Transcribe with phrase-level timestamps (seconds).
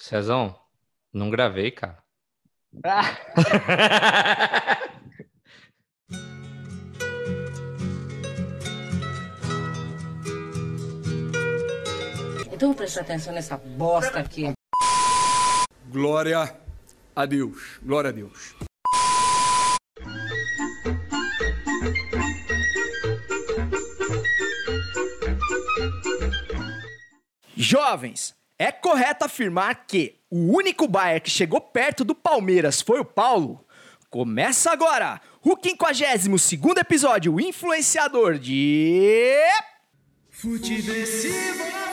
[0.00, 0.58] Cezão,
[1.12, 2.02] não gravei, cara.
[2.82, 3.02] Ah.
[12.52, 14.52] Então vou prestar atenção nessa bosta aqui.
[15.86, 16.54] Glória
[17.16, 17.78] a Deus.
[17.82, 18.54] Glória a Deus.
[27.56, 33.04] Jovens, é correto afirmar que o único Bayern que chegou perto do Palmeiras foi o
[33.06, 33.64] Paulo?
[34.10, 39.34] Começa agora o 52 episódio o influenciador de.
[40.28, 41.89] Futeversivo!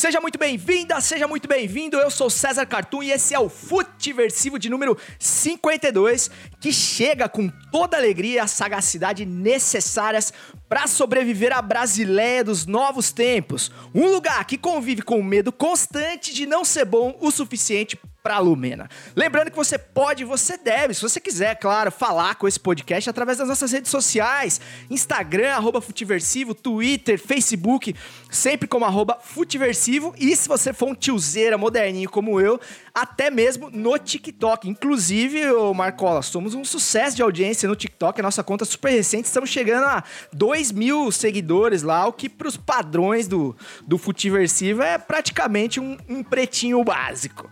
[0.00, 1.98] Seja muito bem-vinda, seja muito bem-vindo.
[1.98, 7.50] Eu sou César Cartoon e esse é o Futiversivo de número 52, que chega com
[7.70, 10.32] toda a alegria e a sagacidade necessárias
[10.70, 13.70] para sobreviver à Brasileia dos novos tempos.
[13.94, 18.38] Um lugar que convive com o medo constante de não ser bom o suficiente para
[18.38, 18.88] Lumena.
[19.16, 23.38] Lembrando que você pode, você deve, se você quiser, claro, falar com esse podcast através
[23.38, 27.94] das nossas redes sociais, Instagram, arroba Futiversivo, Twitter, Facebook,
[28.30, 32.60] sempre como arroba Futiversivo, e se você for um tiozeira moderninho como eu,
[32.94, 34.68] até mesmo no TikTok.
[34.68, 38.90] Inclusive, ô Marcola, somos um sucesso de audiência no TikTok, a nossa conta é super
[38.90, 43.96] recente, estamos chegando a 2 mil seguidores lá, o que para os padrões do, do
[43.96, 47.48] Futiversivo é praticamente um, um pretinho básico.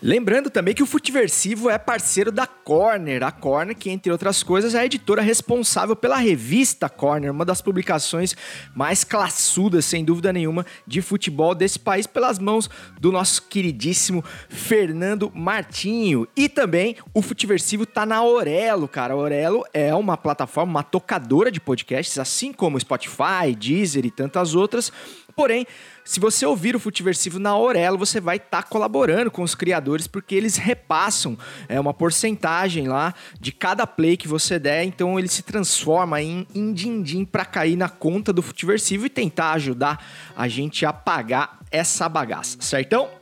[0.00, 4.72] Lembrando também que o Futiversivo é parceiro da Corner, a Corner que, entre outras coisas,
[4.72, 8.36] é a editora responsável pela revista Corner, uma das publicações
[8.76, 15.32] mais classudas, sem dúvida nenhuma, de futebol desse país, pelas mãos do nosso queridíssimo Fernando
[15.34, 16.28] Martinho.
[16.36, 19.14] E também o Futiversivo tá na Orelo, cara.
[19.14, 24.54] A Orelo é uma plataforma, uma tocadora de podcasts, assim como Spotify, Deezer e tantas
[24.54, 24.92] outras.
[25.34, 25.66] Porém,
[26.08, 30.06] se você ouvir o Futiversivo na Aurelo, você vai estar tá colaborando com os criadores,
[30.06, 31.36] porque eles repassam
[31.68, 36.46] é, uma porcentagem lá de cada play que você der, então ele se transforma em,
[36.54, 40.02] em din-din para cair na conta do Futiversivo e tentar ajudar
[40.34, 43.17] a gente a pagar essa bagaça, certão?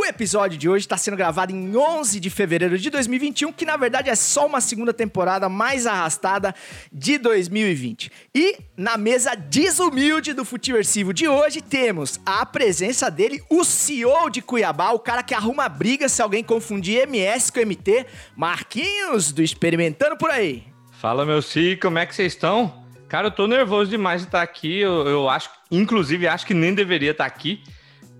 [0.00, 3.76] O episódio de hoje está sendo gravado em 11 de fevereiro de 2021, que na
[3.76, 6.54] verdade é só uma segunda temporada mais arrastada
[6.92, 8.08] de 2020.
[8.32, 14.40] E na mesa desumilde do Futiversivo de hoje temos a presença dele, o CEO de
[14.40, 20.16] Cuiabá, o cara que arruma briga se alguém confundir MS com MT, Marquinhos do Experimentando
[20.16, 20.62] por aí.
[20.92, 22.84] Fala, meu CEO, como é que vocês estão?
[23.08, 24.78] Cara, eu tô nervoso demais de estar aqui.
[24.78, 27.64] Eu, eu acho, inclusive, acho que nem deveria estar aqui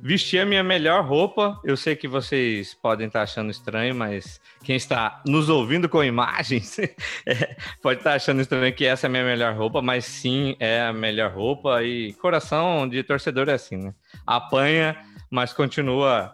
[0.01, 1.61] Vestir a minha melhor roupa.
[1.65, 6.79] Eu sei que vocês podem estar achando estranho, mas quem está nos ouvindo com imagens
[7.27, 10.83] é, pode estar achando estranho que essa é a minha melhor roupa, mas sim é
[10.83, 11.83] a melhor roupa.
[11.83, 13.93] E coração de torcedor é assim, né?
[14.27, 14.97] Apanha,
[15.31, 16.33] mas continua,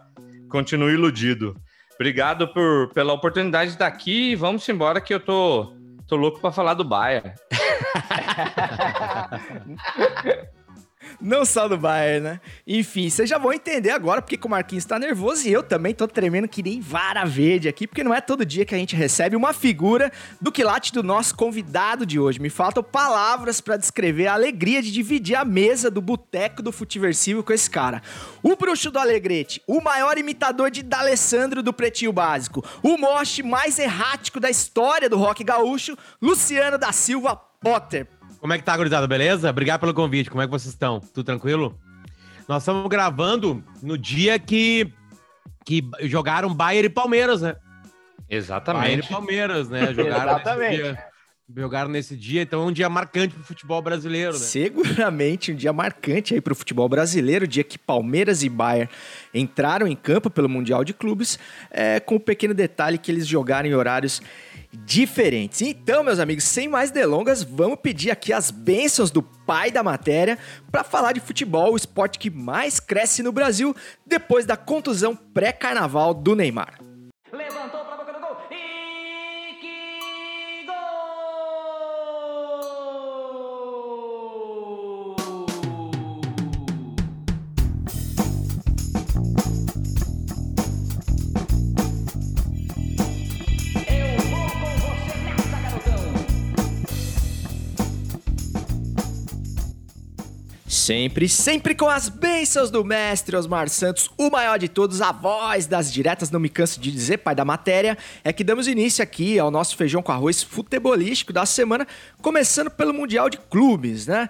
[0.49, 1.55] continua iludido.
[1.95, 4.35] Obrigado por, pela oportunidade de estar aqui.
[4.35, 5.73] Vamos embora que eu tô,
[6.07, 7.33] tô louco para falar do Baia.
[11.21, 12.41] Não só do Bayern, né?
[12.67, 16.07] Enfim, vocês já vão entender agora porque o Marquinhos tá nervoso e eu também tô
[16.07, 19.35] tremendo que nem vara verde aqui, porque não é todo dia que a gente recebe
[19.35, 22.39] uma figura do quilate do nosso convidado de hoje.
[22.39, 27.43] Me faltam palavras para descrever a alegria de dividir a mesa do boteco do Futiversivo
[27.43, 28.01] com esse cara.
[28.43, 33.79] O bruxo do Alegrete, o maior imitador de D'Alessandro do Pretinho Básico, o moche mais
[33.79, 38.07] errático da história do rock gaúcho, Luciano da Silva Potter.
[38.45, 39.07] Como é que tá, gurizada?
[39.07, 39.49] Beleza?
[39.49, 40.29] Obrigado pelo convite.
[40.29, 40.99] Como é que vocês estão?
[40.99, 41.75] Tudo tranquilo?
[42.47, 44.93] Nós estamos gravando no dia que,
[45.65, 47.55] que jogaram Bayern e Palmeiras, né?
[48.29, 48.83] Exatamente.
[48.83, 49.87] Bayern e Palmeiras, né?
[49.97, 50.77] Jogaram Exatamente.
[50.77, 51.05] Nesse dia,
[51.57, 54.39] jogaram nesse dia, então é um dia marcante pro futebol brasileiro, né?
[54.39, 58.91] Seguramente um dia marcante aí pro futebol brasileiro, dia que Palmeiras e Bayern
[59.33, 61.39] entraram em campo pelo Mundial de Clubes,
[61.71, 64.21] é, com o pequeno detalhe que eles jogaram em horários
[64.75, 65.61] diferentes.
[65.61, 70.37] Então, meus amigos, sem mais delongas, vamos pedir aqui as bênçãos do pai da matéria
[70.71, 73.75] para falar de futebol, o esporte que mais cresce no Brasil
[74.05, 76.84] depois da contusão pré-carnaval do Neymar.
[100.85, 105.65] Sempre, sempre com as bênçãos do mestre Osmar Santos, o maior de todos, a voz
[105.65, 109.39] das diretas, não me canso de dizer, pai da matéria, é que damos início aqui
[109.39, 111.87] ao nosso feijão com arroz futebolístico da semana,
[112.21, 114.29] começando pelo Mundial de Clubes, né?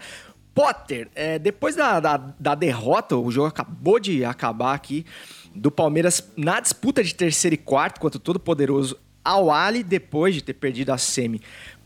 [0.54, 5.06] Potter, é, depois da, da, da derrota, o jogo acabou de acabar aqui,
[5.54, 10.42] do Palmeiras na disputa de terceiro e quarto contra o todo-poderoso Al Ali, depois de
[10.42, 11.42] ter perdido a semi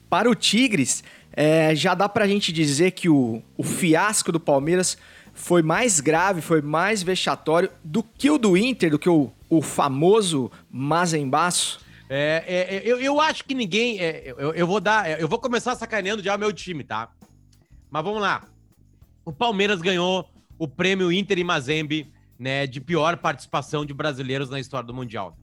[0.10, 1.04] para o Tigres,
[1.42, 4.98] é, já dá pra gente dizer que o, o fiasco do Palmeiras
[5.34, 9.62] foi mais grave, foi mais vexatório do que o do Inter, do que o, o
[9.62, 11.80] famoso Mazembaço?
[12.10, 14.02] É, é, é, eu, eu acho que ninguém.
[14.02, 15.18] é, eu, eu vou dar.
[15.18, 17.10] Eu vou começar sacaneando já o meu time, tá?
[17.90, 18.44] Mas vamos lá.
[19.24, 22.68] O Palmeiras ganhou o prêmio Inter e Mazembe, né?
[22.68, 25.38] De pior participação de brasileiros na história do Mundial.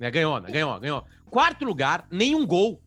[0.00, 1.04] Né, ganhou, né, ganhou, ganhou.
[1.30, 2.82] Quarto lugar, nenhum gol.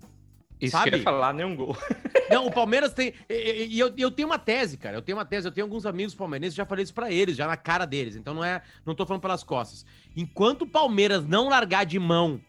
[0.59, 0.89] Isso Sabe?
[0.89, 1.77] que eu ia falar, nenhum gol.
[2.29, 3.13] Não, o Palmeiras tem.
[3.29, 4.97] E eu, eu tenho uma tese, cara.
[4.97, 5.47] Eu tenho uma tese.
[5.47, 8.15] Eu tenho alguns amigos palmeirenses, já falei isso pra eles, já na cara deles.
[8.15, 8.61] Então não é.
[8.85, 9.85] Não tô falando pelas costas.
[10.15, 12.41] Enquanto o Palmeiras não largar de mão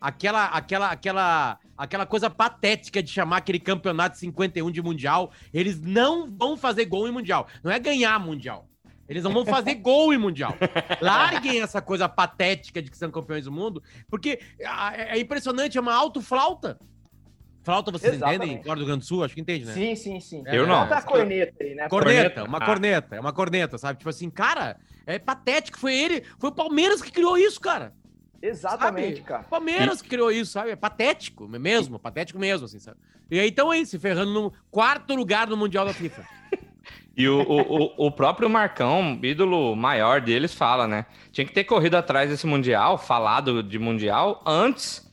[0.00, 5.80] aquela, aquela, aquela, aquela coisa patética de chamar aquele campeonato de 51 de Mundial, eles
[5.80, 7.46] não vão fazer gol em Mundial.
[7.62, 8.68] Não é ganhar Mundial.
[9.08, 10.54] Eles não vão fazer gol em Mundial.
[11.00, 15.78] Larguem essa coisa patética de que são campeões do mundo, porque ah, é é impressionante,
[15.78, 16.78] é uma autoflauta.
[17.62, 18.42] Flauta, vocês Exatamente.
[18.44, 18.60] entendem?
[18.62, 19.72] Agora do Rio Grande do Sul, acho que entende, né?
[19.74, 20.42] Sim, sim, sim.
[20.46, 20.80] Eu não.
[20.84, 21.88] Bota a corneta aí, né?
[21.88, 22.64] Corneta, uma Ah.
[22.64, 23.98] corneta, é uma corneta, sabe?
[23.98, 24.76] Tipo assim, cara,
[25.06, 27.92] é patético, foi ele, foi o Palmeiras que criou isso, cara.
[28.40, 29.26] Exatamente, Sabe?
[29.28, 29.42] cara.
[29.44, 30.70] Palmeiras que criou isso, sabe?
[30.70, 32.96] É patético mesmo, patético mesmo, assim, sabe?
[33.30, 36.24] E aí estão aí, se ferrando no quarto lugar no Mundial da FIFA.
[37.16, 41.04] E o, o- o próprio Marcão, ídolo maior deles, fala, né?
[41.32, 45.07] Tinha que ter corrido atrás desse Mundial, falado de Mundial, antes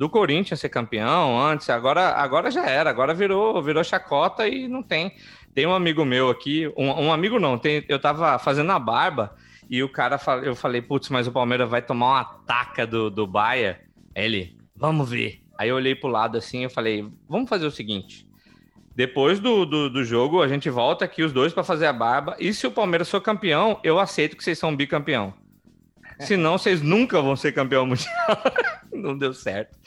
[0.00, 1.68] do Corinthians ser campeão, antes.
[1.68, 5.12] Agora, agora já era, agora virou, virou chacota e não tem.
[5.54, 9.36] Tem um amigo meu aqui, um, um amigo não, tem, eu tava fazendo a barba
[9.68, 13.10] e o cara, fala- eu falei, putz, mas o Palmeiras vai tomar uma ataca do,
[13.10, 13.78] do Baia.
[14.14, 15.42] Ele, vamos ver.
[15.58, 18.26] Aí eu olhei pro lado assim, eu falei, vamos fazer o seguinte.
[18.96, 22.34] Depois do, do, do jogo, a gente volta aqui os dois para fazer a barba.
[22.40, 25.34] E se o Palmeiras for campeão, eu aceito que vocês são bicampeão.
[26.20, 28.08] Senão, vocês nunca vão ser campeão mundial.
[29.02, 29.78] Não deu certo.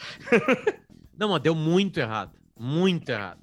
[1.17, 2.31] Não, mas deu muito errado.
[2.59, 3.39] Muito errado.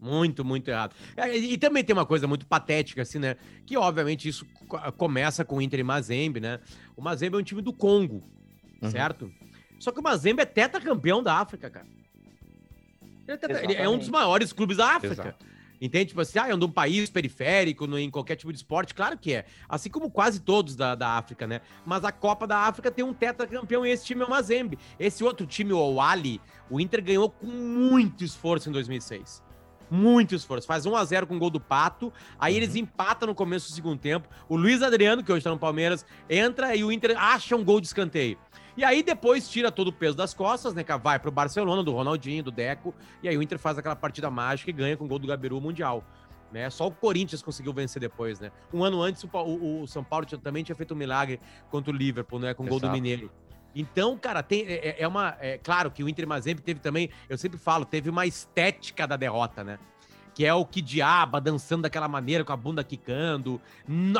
[0.00, 0.94] Muito, muito errado.
[1.16, 3.36] É, E, e também tem uma coisa muito patética, assim, né?
[3.66, 6.60] Que, obviamente, isso co- começa com o Inter e Mazembe, né?
[6.96, 8.22] O Mazembe é um time do Congo,
[8.80, 8.90] Uhum.
[8.90, 9.32] certo?
[9.80, 11.86] Só que o Mazembe é tetracampeão da África, cara.
[13.26, 15.14] Ele é, tetra- ele é um dos maiores clubes da África.
[15.14, 15.46] Exato.
[15.80, 16.06] Entende?
[16.06, 19.32] Tipo assim, ah, é um país periférico, no- em qualquer tipo de esporte, claro que
[19.32, 19.44] é.
[19.68, 21.60] Assim como quase todos da, da África, né?
[21.86, 24.78] Mas a Copa da África tem um tetracampeão e esse time é o Mazembe.
[24.98, 29.42] Esse outro time, o Ali, o Inter ganhou com muito esforço em 2006.
[29.90, 30.66] Muito esforço.
[30.66, 32.12] Faz 1 a 0 com o gol do Pato.
[32.38, 34.28] Aí eles empatam no começo do segundo tempo.
[34.48, 37.80] O Luiz Adriano, que hoje tá no Palmeiras, entra e o Inter acha um gol
[37.80, 38.36] de escanteio.
[38.78, 40.84] E aí depois tira todo o peso das costas, né?
[41.02, 42.94] Vai pro Barcelona, do Ronaldinho, do Deco.
[43.22, 45.58] E aí o Inter faz aquela partida mágica e ganha com o gol do Gabiru
[45.58, 46.04] o Mundial.
[46.52, 46.70] Né?
[46.70, 48.50] Só o Corinthians conseguiu vencer depois, né?
[48.72, 51.40] Um ano antes, o, o- o São Paulo tinha- também tinha feito um milagre
[51.70, 52.54] contra o Liverpool, né?
[52.54, 52.88] Com o gol do.
[52.88, 53.30] Mineiro.
[53.74, 55.36] Então, cara, tem, é, é uma.
[55.40, 59.16] É, claro que o Inter Mazembe teve também, eu sempre falo, teve uma estética da
[59.16, 59.78] derrota, né?
[60.34, 63.60] Que é o que diaba dançando daquela maneira, com a bunda quicando.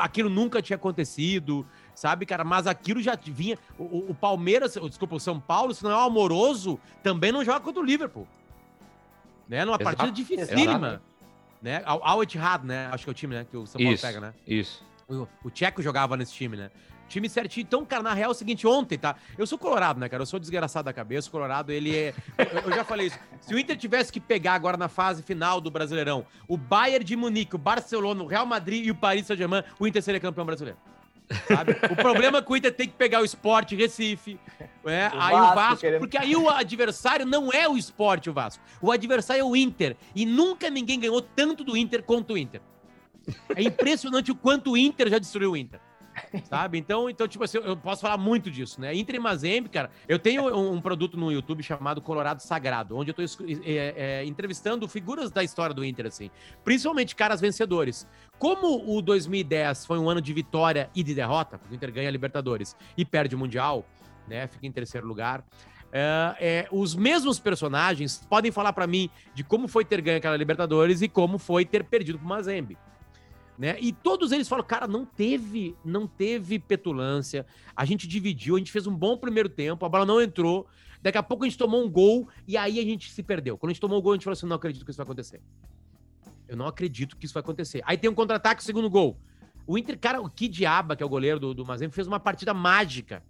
[0.01, 1.65] Aquilo nunca tinha acontecido,
[1.99, 2.45] sabe, cara?
[2.45, 3.59] Mas aquilo já vinha.
[3.79, 7.61] O, o- Palmeiras, desculpa, o São Paulo, se não é o amoroso, também não joga
[7.61, 8.27] contra o Liverpool.
[9.49, 9.65] Né?
[9.65, 9.85] Numa Exato.
[9.85, 11.03] partida dificílima.
[11.61, 11.83] Né?
[11.85, 12.89] Al Al Ittihad, né?
[12.93, 13.47] Acho que é o time, né?
[13.51, 14.35] Que o São Paulo Isso, pega, né?
[14.47, 14.85] isso.
[15.09, 16.71] O, o Tcheco jogava nesse time, né?
[17.09, 17.65] Time certinho.
[17.65, 19.17] Então, cara, na real é o seguinte, ontem, tá?
[19.39, 20.23] Eu sou colorado, né, cara?
[20.23, 21.27] Eu sou desgraçado da cabeça.
[21.29, 22.15] O colorado, ele é...
[22.37, 23.19] Eu, eu já falei isso.
[23.41, 27.17] Se o Inter tivesse que pegar agora na fase final do Brasileirão o Bayern de
[27.17, 30.79] Munique, o Barcelona, o Real Madrid e o Paris Saint-Germain, o Inter seria campeão brasileiro.
[31.47, 31.73] Sabe?
[31.91, 34.39] O problema é que o Inter tem que pegar o Sport Recife,
[34.85, 35.11] né?
[35.15, 38.33] O aí o Vasco Vasco, querendo- porque aí o adversário não é o Sport, o
[38.33, 38.63] Vasco.
[38.81, 39.97] O adversário é o Inter.
[40.15, 42.61] E nunca ninguém ganhou tanto do Inter quanto o Inter.
[43.55, 45.81] É impressionante o quanto o Inter já destruiu o Inter.
[46.45, 46.79] Sabe?
[46.79, 48.95] Então, então, tipo assim, eu posso falar muito disso, né?
[48.95, 53.11] Inter e Mazembe, cara, eu tenho um, um produto no YouTube chamado Colorado Sagrado, onde
[53.11, 56.31] eu tô é, é, entrevistando figuras da história do Inter, assim.
[56.65, 58.07] Principalmente caras vencedores.
[58.39, 62.09] Como o 2010 foi um ano de vitória e de derrota, porque o Inter ganha
[62.09, 63.85] a Libertadores e perde o Mundial,
[64.27, 64.47] né?
[64.47, 65.45] Fica em terceiro lugar.
[65.91, 70.37] É, é, os mesmos personagens podem falar pra mim de como foi ter ganho aquela
[70.37, 72.77] Libertadores e como foi ter perdido pro Mazembe
[73.59, 73.77] né?
[73.81, 77.45] E todos eles falam, cara, não teve, não teve petulância.
[77.75, 80.67] A gente dividiu, a gente fez um bom primeiro tempo, a bola não entrou.
[81.03, 83.59] Daqui a pouco a gente tomou um gol e aí a gente se perdeu.
[83.59, 85.05] Quando a gente tomou o gol, a gente falou assim: não acredito que isso vai
[85.05, 85.41] acontecer.
[86.47, 87.83] Eu não acredito que isso vai acontecer.
[87.85, 89.19] Aí tem um contra-ataque, segundo gol.
[89.67, 92.55] O Inter, cara, o Kidiaba, que é o goleiro do, do Mazembe, fez uma partida
[92.55, 93.23] mágica.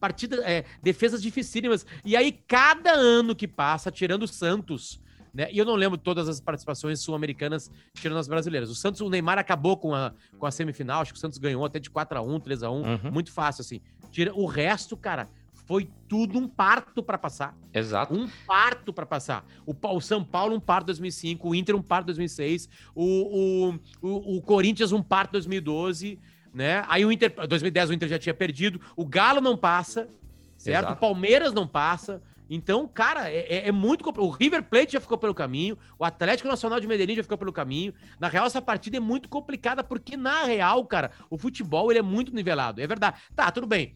[0.00, 1.86] Partida, é, defesas dificílimas.
[2.04, 5.00] E aí, cada ano que passa, tirando o Santos,
[5.36, 5.48] né?
[5.52, 8.70] E eu não lembro todas as participações sul-americanas, tirando as brasileiras.
[8.70, 11.64] O Santos, o Neymar acabou com a, com a semifinal, acho que o Santos ganhou
[11.64, 13.12] até de 4x1, 3x1, Uhum.
[13.12, 13.80] muito fácil, assim.
[14.10, 15.28] Tira, o resto, cara,
[15.66, 17.54] foi tudo um parto pra passar.
[17.74, 18.14] Exato.
[18.14, 19.44] Um parto pra passar.
[19.66, 21.48] O, o São Paulo, um parto 2005.
[21.48, 22.68] O Inter, um parto 2006.
[22.94, 26.18] O, o, o, o Corinthians, um parto 2012.
[26.54, 26.82] Né?
[26.88, 28.80] Aí o Inter, 2010, o Inter já tinha perdido.
[28.96, 30.08] O Galo não passa,
[30.56, 30.84] certo?
[30.86, 30.92] Exato.
[30.94, 32.22] O Palmeiras não passa.
[32.48, 34.08] Então, cara, é, é- é muito.
[34.20, 35.76] O River Plate já ficou pelo caminho.
[35.98, 37.92] O Atlético Nacional de Medellín já ficou pelo caminho.
[38.20, 42.02] Na real, essa partida é muito complicada, porque na real, cara, o futebol ele é
[42.02, 42.80] muito nivelado.
[42.80, 43.20] É verdade.
[43.34, 43.94] Tá, tudo bem.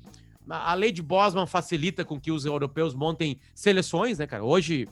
[0.48, 4.42] A a lei de Bosman facilita com que os europeus montem seleções, né, cara?
[4.42, 4.88] Hoje,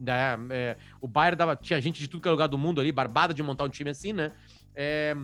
[0.00, 2.90] né, é, o Bayern dava, tinha gente de tudo que é lugar do mundo ali,
[2.90, 4.32] barbada de montar um time assim, né?
[4.74, 5.14] É,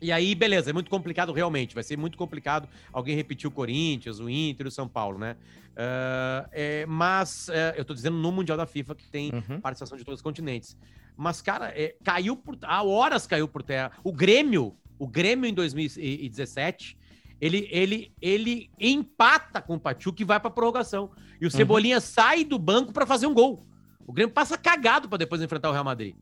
[0.00, 1.74] e aí, beleza, é muito complicado realmente.
[1.74, 5.36] Vai ser muito complicado alguém repetir o Corinthians, o Inter, o São Paulo, né?
[5.76, 9.60] Ah, é, mas é, eu tô dizendo no Mundial da FIFA que tem Uhum.
[9.60, 10.76] participação de todos os continentes.
[11.16, 12.56] Mas, cara, é, caiu por.
[12.62, 13.92] Há horas caiu por terra.
[14.02, 16.96] O Grêmio, o Grêmio em 2017,
[17.40, 21.10] ele, ele, ele empata com o Pachuca e vai pra prorrogação.
[21.40, 23.62] E o Cebolinha sai do banco pra fazer um gol.
[24.06, 26.14] O Grêmio passa cagado pra depois enfrentar o Real Madrid.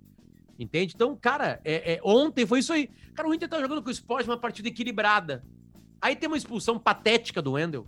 [0.58, 0.92] Entende?
[0.94, 2.90] Então, cara, é, é, ontem foi isso aí.
[3.14, 5.44] Cara, o Inter tá jogando com o Sport uma partida equilibrada.
[6.00, 7.86] Aí tem uma expulsão patética do Wendel,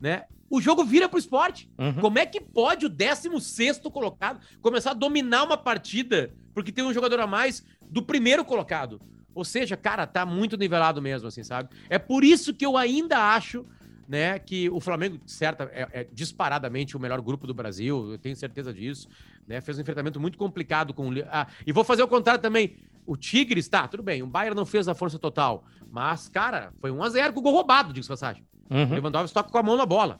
[0.00, 0.24] né?
[0.48, 1.70] O jogo vira pro esporte.
[1.78, 1.94] Uhum.
[1.94, 6.92] Como é que pode o 16 colocado começar a dominar uma partida porque tem um
[6.92, 9.00] jogador a mais do primeiro colocado?
[9.34, 11.70] Ou seja, cara, tá muito nivelado mesmo, assim, sabe?
[11.90, 13.66] É por isso que eu ainda acho,
[14.08, 18.36] né, que o Flamengo, certa, é, é disparadamente o melhor grupo do Brasil, eu tenho
[18.36, 19.08] certeza disso,
[19.46, 19.60] né?
[19.60, 21.12] Fez um enfrentamento muito complicado com o.
[21.30, 22.76] Ah, e vou fazer o contrário também.
[23.06, 26.90] O Tigres, tá, tudo bem, o Bayern não fez a força total, mas, cara, foi
[26.90, 28.44] 1x0 com o gol roubado, diga-se de passagem.
[28.70, 28.94] O Uhum.
[28.94, 30.18] Lewandowski toca com a mão na bola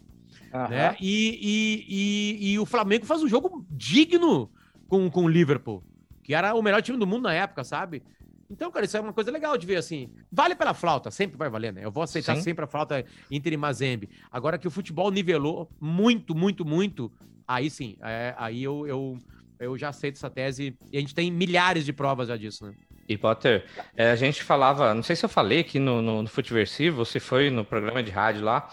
[0.53, 0.69] Aham.
[0.69, 0.97] né?
[1.01, 4.51] E, e, e, e o Flamengo faz um jogo digno
[4.87, 5.83] com, com o Liverpool,
[6.23, 8.03] que era o melhor time do mundo na época, sabe?
[8.51, 10.11] Então, cara, isso é uma coisa legal de ver assim.
[10.31, 11.85] Vale pela flauta, sempre vai valer, né?
[11.85, 12.43] Eu vou aceitar Sim.
[12.43, 14.09] sempre a flauta Inter e Mazembe.
[14.31, 17.13] Agora que o futebol nivelou muito, muito, muito,
[17.47, 19.19] aí sim, é, aí eu, eu,
[19.59, 22.75] eu já aceito essa tese e a gente tem milhares de provas já disso, né?
[23.09, 26.29] E Potter, é, a gente falava, não sei se eu falei aqui no, no, no
[26.29, 28.69] Futiversivo, se foi no programa de rádio lá,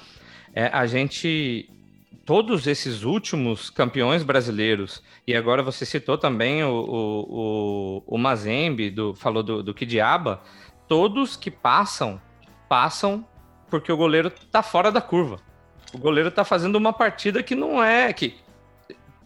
[0.54, 1.70] é, a gente,
[2.26, 8.90] todos esses últimos campeões brasileiros, e agora você citou também o, o, o, o Mazembe,
[8.90, 10.42] do, falou do, do Kidiaba,
[10.88, 12.22] todos que passam,
[12.70, 13.26] passam
[13.70, 15.40] porque o goleiro tá fora da curva.
[15.94, 18.36] O goleiro tá fazendo uma partida que não é, que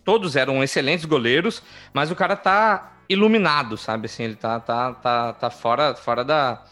[0.03, 1.61] todos eram excelentes goleiros,
[1.93, 4.05] mas o cara tá iluminado, sabe?
[4.05, 6.63] Assim, ele tá, tá, tá, tá fora, fora da,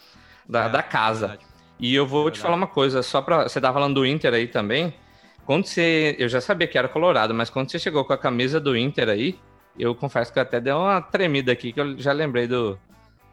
[0.47, 1.27] da, É, da casa.
[1.27, 1.47] verdade.
[1.79, 2.41] E eu vou te Verdade.
[2.41, 3.43] falar uma coisa, só pra.
[3.43, 4.93] Você tava falando do Inter aí também.
[5.45, 6.15] Quando você.
[6.19, 9.09] Eu já sabia que era colorado, mas quando você chegou com a camisa do Inter
[9.09, 9.37] aí,
[9.77, 12.77] eu confesso que eu até deu uma tremida aqui, que eu já lembrei do.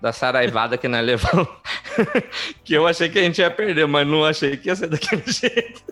[0.00, 1.46] Da saraivada que nós levamos.
[2.64, 5.22] que eu achei que a gente ia perder, mas não achei que ia ser daquele
[5.30, 5.82] jeito.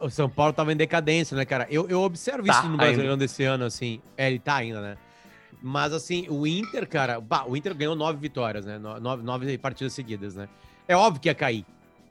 [0.00, 1.66] O São Paulo tava em decadência, né, cara?
[1.70, 2.84] Eu, eu observo Tá, isso no ainda.
[2.84, 4.00] Brasileirão desse ano, assim.
[4.16, 4.96] É, ele tá ainda, né?
[5.60, 7.20] Mas, assim, o Inter, cara...
[7.20, 8.78] bah, o Inter ganhou nove vitórias, né?
[8.78, 10.48] No- Nove, nove partidas seguidas, né?
[10.86, 11.66] É óbvio que ia cair.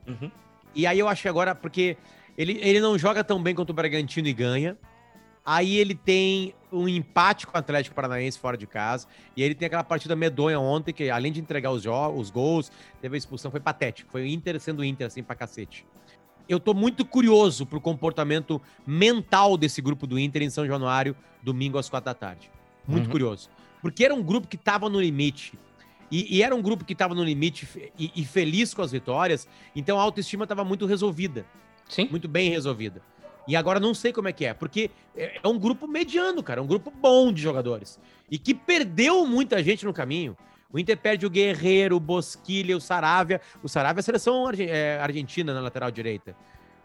[0.06, 0.30] Uhum.
[0.74, 1.96] E aí eu acho que agora, porque
[2.38, 4.78] ele, ele não joga tão bem quanto o Bragantino e ganha.
[5.44, 9.08] Aí ele tem um empate com o Atlético Paranaense fora de casa.
[9.36, 13.16] E ele tem aquela partida medonha ontem, que além de entregar os, os gols, teve
[13.16, 14.10] a expulsão, foi patético.
[14.12, 15.84] Foi o Inter sendo Inter, assim, pra cacete.
[16.48, 21.76] Eu tô muito curioso pro comportamento mental desse grupo do Inter em São Januário, domingo
[21.76, 22.50] às quatro da tarde.
[22.86, 23.10] Muito Uhum.
[23.10, 23.50] curioso.
[23.82, 25.58] Porque era um grupo que tava no limite.
[26.10, 27.66] E, e era um grupo que tava no limite
[27.98, 29.48] e, e feliz com as vitórias.
[29.74, 31.44] Então a autoestima tava muito resolvida
[31.88, 32.08] Sim.
[32.10, 33.00] muito bem resolvida.
[33.46, 36.62] E agora não sei como é que é, porque é é um grupo mediano, cara,
[36.62, 37.98] um grupo bom de jogadores.
[38.30, 40.36] E que perdeu muita gente no caminho.
[40.70, 43.40] O Inter perde o Guerreiro, o Bosquilha, o Saravia.
[43.62, 46.36] O Saravia é a seleção é, argentina na lateral direita.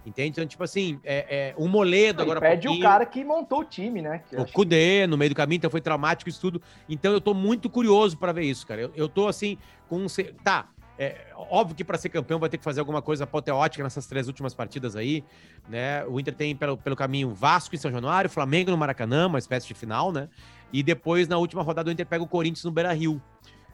[0.05, 0.29] Entende?
[0.31, 4.01] Então, tipo assim, é, é, o Moledo agora perde o cara que montou o time,
[4.01, 4.22] né?
[4.29, 6.62] Que O acho Kudê no meio do caminho, então foi traumático isso tudo.
[6.89, 8.81] Então eu tô muito curioso pra ver isso, cara.
[8.81, 9.57] Eu, eu tô assim,
[9.88, 10.07] com um.
[10.43, 14.05] Tá, é, óbvio que pra ser campeão vai ter que fazer alguma coisa apoteótica nessas
[14.05, 15.23] três últimas partidas aí,
[15.67, 16.05] né?
[16.05, 19.67] O Inter tem pelo, pelo caminho Vasco em São Januário, Flamengo no Maracanã, uma espécie
[19.67, 20.29] de final, né?
[20.71, 23.21] E depois, na última rodada, o Inter pega o Corinthians no Beira Rio.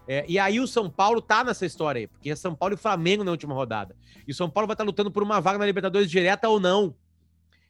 [0.07, 2.77] É, e aí o São Paulo tá nessa história aí, porque é São Paulo e
[2.77, 3.95] Flamengo na última rodada.
[4.27, 6.95] E o São Paulo vai estar lutando por uma vaga na Libertadores direta ou não.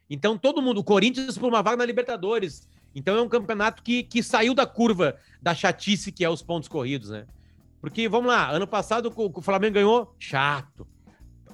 [0.10, 2.68] Então todo mundo, o Corinthians por uma vaga na Libertadores.
[2.96, 6.70] Então é um campeonato que, que saiu da curva da chatice que é os pontos
[6.70, 7.26] corridos, né?
[7.82, 10.88] Porque, vamos lá, ano passado o Flamengo ganhou, chato.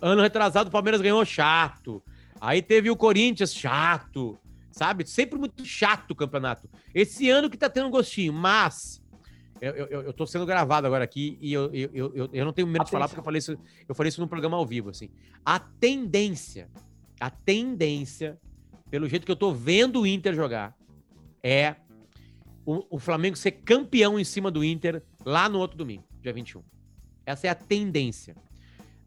[0.01, 2.03] Ano retrasado o Palmeiras ganhou, chato.
[2.41, 4.37] Aí teve o Corinthians, chato.
[4.71, 5.07] Sabe?
[5.07, 6.69] Sempre muito chato o campeonato.
[6.93, 9.01] Esse ano que tá tendo um gostinho, mas.
[9.61, 12.51] Eu, eu, eu tô sendo gravado agora aqui e eu, eu, eu, eu- eu não
[12.51, 14.89] tenho medo de falar porque eu falei, isso, eu falei isso num programa ao vivo,
[14.89, 15.09] assim.
[15.45, 16.69] A tendência,
[17.21, 18.37] a tendência,
[18.91, 20.75] pelo jeito que eu tô vendo o Inter jogar,
[21.41, 21.77] é
[22.65, 26.61] o, o Flamengo ser campeão em cima do Inter lá no outro domingo, dia 21.
[27.25, 28.35] Essa é a tendência.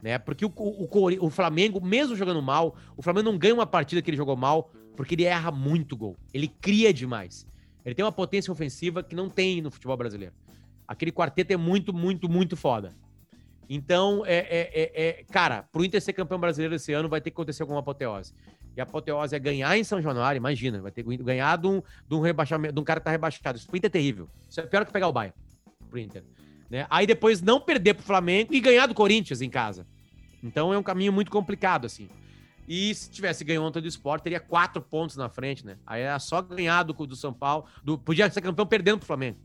[0.03, 0.19] Né?
[0.19, 0.89] Porque o, o,
[1.27, 4.71] o Flamengo, mesmo jogando mal, o Flamengo não ganha uma partida que ele jogou mal
[4.97, 6.17] porque ele erra muito gol.
[6.35, 7.47] Ele cria demais.
[7.85, 10.35] Ele tem uma potência ofensiva que não tem no futebol brasileiro.
[10.87, 12.95] Aquele quarteto é muito, muito, muito foda.
[13.69, 17.31] Então, é, é, é, é- cara, pro Inter ser campeão brasileiro esse ano vai ter
[17.31, 18.33] que acontecer alguma apoteose.
[18.75, 21.83] E a apoteose é ganhar em São Januário, imagina, vai ter que ganhar de um,
[22.09, 23.59] de um rebaixamento, de um cara que tá rebaixado.
[23.59, 24.29] Isso pro Inter é terrível.
[24.49, 25.37] Isso é pior que pegar o Bayern
[25.91, 26.25] pro Inter.
[26.71, 26.87] Né?
[26.91, 29.87] Aí depois não perder pro Flamengo e ganhar do Corinthians em casa.
[30.43, 32.09] Então é um caminho muito complicado, assim.
[32.69, 35.77] E se tivesse ganho ontem do Sport, teria quatro pontos na frente, né?
[35.87, 37.65] Aí era só ganhar do, do São Paulo.
[37.83, 39.39] Do, podia ser campeão perdendo pro Flamengo.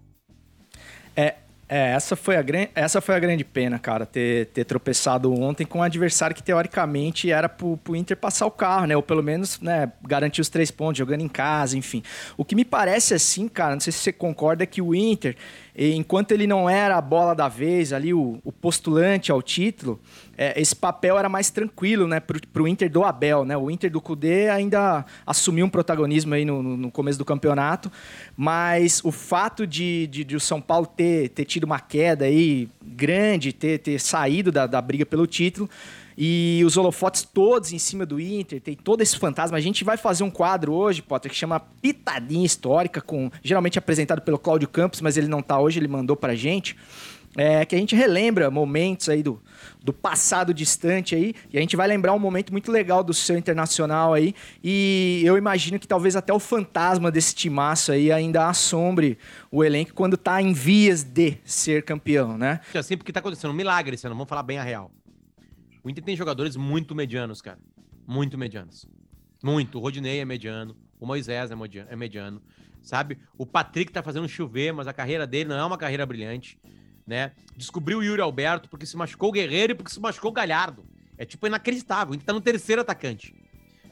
[1.76, 2.44] É, essa foi, a
[2.76, 7.32] essa foi a grande pena, cara, ter, ter tropeçado ontem com um adversário que teoricamente
[7.32, 8.96] era pro, pro Inter passar o carro, né?
[8.96, 12.04] Ou pelo menos, né, garantir os três pontos, jogando em casa, enfim.
[12.38, 15.36] O que me parece assim, cara, não sei se você concorda, é que o Inter,
[15.76, 20.00] eh, enquanto ele não era a bola da vez, ali, o, o postulante ao título,
[20.38, 23.56] é, esse papel era mais tranquilo, né, pro, pro Inter do Abel, né?
[23.56, 27.92] O Inter do Cudê ainda assumiu um protagonismo aí no, no- no começo do campeonato,
[28.36, 32.68] mas o fato de, de, de o São Paulo ter, ter tido uma queda aí
[32.82, 35.70] grande, ter, ter saído da, da briga pelo título,
[36.18, 39.58] e os holofotes todos em cima do Inter, tem todo esse fantasma.
[39.58, 44.22] A gente vai fazer um quadro hoje, Potter, que chama Pitadinha Histórica, com geralmente apresentado
[44.22, 46.76] pelo Cláudio Campos, mas ele não tá hoje, ele mandou pra gente.
[47.36, 49.42] É, que a gente relembra momentos aí do,
[49.84, 53.36] do passado distante aí, e a gente vai lembrar um momento muito legal do seu
[53.36, 59.18] internacional aí, e eu imagino que talvez até o fantasma desse timaço aí ainda assombre
[59.52, 62.60] o elenco quando tá em vias de ser campeão, né?
[62.76, 64.92] Assim, porque tá acontecendo um milagre ano, vamos falar bem a real.
[65.84, 67.60] O Inter tem jogadores muito medianos, cara.
[68.08, 68.88] Muito medianos.
[69.44, 69.78] Muito.
[69.78, 70.76] O Rodinei é mediano.
[71.00, 72.42] O Moisés é modia- é mediano.
[72.82, 73.18] Sabe?
[73.38, 76.58] O Patrick tá fazendo chover, mas a carreira dele não é uma carreira brilhante.
[77.06, 77.34] Né?
[77.58, 80.86] Descobriu o Yuri Alberto porque se machucou o Guerreiro e porque se machucou o Galhardo.
[81.18, 82.12] É tipo inacreditável.
[82.14, 83.36] O Inter tá no terceiro atacante.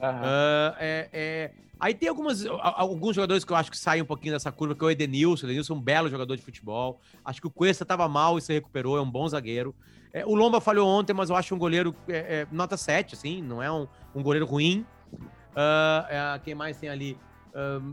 [0.00, 0.20] Aham.
[0.24, 4.32] Ah, é, é, Aí tem algumas, alguns jogadores que eu acho que saem um pouquinho
[4.32, 5.46] dessa curva, que é o Edenilson.
[5.46, 7.00] O Edenilson é um belo jogador de futebol.
[7.24, 9.74] Acho que o Cuesta tava mal e se recuperou, é um bom zagueiro.
[10.12, 13.42] É, o Lomba falhou ontem, mas eu acho um goleiro é, é, nota 7, assim,
[13.42, 14.86] não é um, um goleiro ruim.
[15.56, 17.18] É, quem mais tem ali?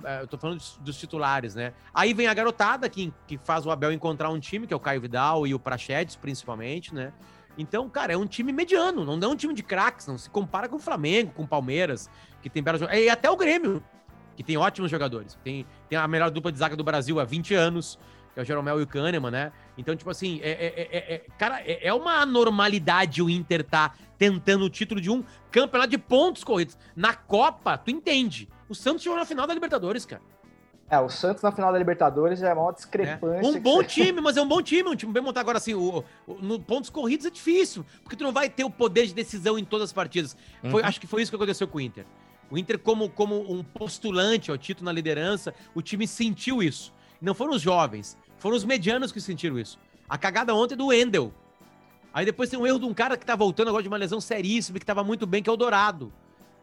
[0.06, 1.74] É, eu tô falando dos, dos titulares, né?
[1.94, 4.80] Aí vem a garotada que, que faz o Abel encontrar um time, que é o
[4.80, 7.14] Caio Vidal e o Prachedes, principalmente, né?
[7.58, 10.70] Então, cara, é um time mediano, não é um time de craques, não se compara
[10.70, 12.10] com o Flamengo, com o Palmeiras,
[12.42, 12.82] que tem belos.
[12.82, 13.84] E até o Grêmio,
[14.38, 15.38] que tem ótimos jogadores.
[15.44, 18.00] Tem, tem a melhor dupla de zaga do Brasil há 20 anos,
[18.40, 19.52] que é o Jeromel e o Kahneman, né?
[19.78, 23.94] Então, tipo assim, é, é- é- é- cara, é, é uma anormalidade o Inter tá
[24.18, 26.78] tentando o título de um campeonato de pontos corridos.
[26.96, 28.48] Na Copa, tu entende.
[28.68, 30.22] O Santos chegou na final da Libertadores, cara.
[30.90, 32.76] É, o Santos na final da Libertadores é a maior né?
[32.76, 33.48] discrepância.
[33.50, 35.42] Um que bom você- time, mas é um bom time, um time bem montado.
[35.44, 38.70] Agora, assim, o, o- no pontos corridos é difícil, porque tu não vai ter o
[38.72, 40.36] poder de decisão em todas as partidas.
[40.70, 40.88] Foi- Uhum.
[40.88, 42.06] Acho que foi isso que aconteceu com o Inter.
[42.50, 46.92] O Inter, como, como um postulante ao título na liderança, o time sentiu isso.
[47.22, 49.78] Não foram os jovens, foram os medianos que sentiram isso.
[50.08, 51.34] A cagada ontem é do Wendel.
[52.14, 54.20] Aí depois tem um erro de um cara que tá voltando agora de uma lesão
[54.20, 56.12] seríssima, que tava muito bem, que é o Dourado.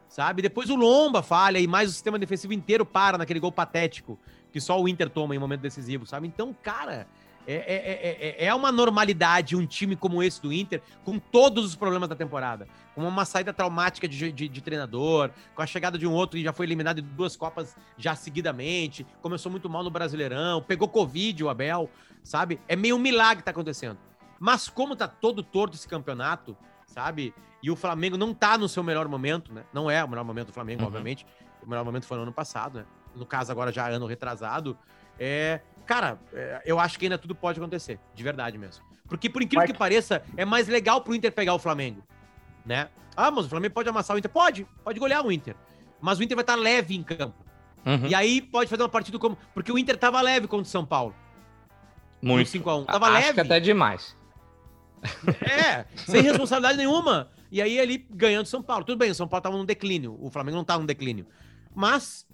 [0.08, 0.42] Sabe?
[0.42, 4.18] Depois o Lomba falha e mais o sistema defensivo inteiro para naquele gol patético
[4.56, 6.26] que só o Inter toma em momento decisivo, sabe?
[6.26, 7.06] Então, cara,
[7.46, 11.64] é, é, é, é- é uma normalidade um time como esse do Inter, com todos
[11.64, 12.66] os problemas da temporada.
[12.94, 16.44] Com uma saída traumática de, de- de treinador, com a chegada de um outro que
[16.44, 21.44] já foi eliminado de duas Copas já seguidamente, começou muito mal no Brasileirão, pegou Covid
[21.44, 21.90] o Abel,
[22.22, 22.60] sabe?
[22.66, 23.98] É meio um milagre que tá acontecendo.
[24.38, 26.56] Mas como tá todo torto esse campeonato,
[26.86, 27.32] sabe?
[27.62, 29.64] E o Flamengo não tá no seu melhor momento, né?
[29.72, 30.86] Não é o melhor momento do Flamengo, Uhum.
[30.88, 31.26] obviamente.
[31.62, 32.84] O melhor momento foi no ano passado, né?
[33.14, 34.76] No caso, agora já ano retrasado.
[35.18, 38.84] É, cara, é, eu acho que ainda tudo pode acontecer, de verdade mesmo.
[39.08, 42.02] Porque, por incrível que pareça, é mais legal pro Inter pegar o Flamengo,
[42.64, 42.88] né?
[43.16, 44.30] Ah, mas o Flamengo pode amassar o Inter?
[44.30, 45.54] Pode, pode golear o Inter.
[46.00, 47.34] Mas o Inter vai estar leve em campo.
[47.86, 48.06] Uhum.
[48.08, 49.38] E aí pode fazer uma partida como.
[49.54, 51.14] Porque o Inter tava leve contra o São Paulo.
[52.20, 52.50] Muito.
[52.50, 52.86] 5x1.
[52.86, 53.34] Tava Acho leve.
[53.34, 54.16] que até demais.
[55.40, 57.30] É, sem responsabilidade nenhuma.
[57.50, 58.84] E aí ele ganhando São Paulo.
[58.84, 60.18] Tudo bem, o São Paulo tava num declínio.
[60.20, 61.26] O Flamengo não tava num declínio.
[61.74, 62.26] Mas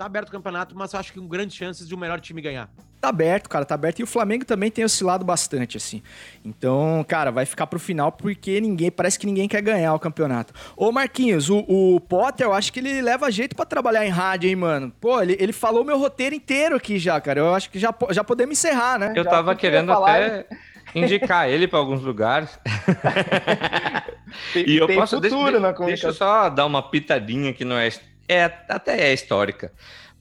[0.00, 2.40] Tá aberto o campeonato, mas eu acho que com grandes chances de o melhor time
[2.40, 2.70] ganhar.
[3.02, 3.98] Tá aberto, cara, tá aberto.
[3.98, 6.02] E o Flamengo também tem oscilado bastante, assim.
[6.42, 10.54] Então, cara, vai ficar pro final porque ninguém, parece que ninguém quer ganhar o campeonato.
[10.74, 14.48] Ô, Marquinhos, o, o Potter, eu acho que ele leva jeito pra trabalhar em rádio,
[14.48, 14.90] hein, mano?
[14.98, 17.40] Pô, ele, ele falou meu roteiro inteiro aqui já, cara.
[17.40, 19.12] Eu acho que já, já podemos encerrar, né?
[19.14, 20.46] Eu Já tava querendo falar, até
[20.94, 22.58] indicar ele para alguns lugares.
[24.54, 27.66] Tem, E eu tem posso futuro deixa, na deixa eu só dar uma pitadinha que
[27.66, 27.90] não é,
[28.32, 29.72] é até é histórica.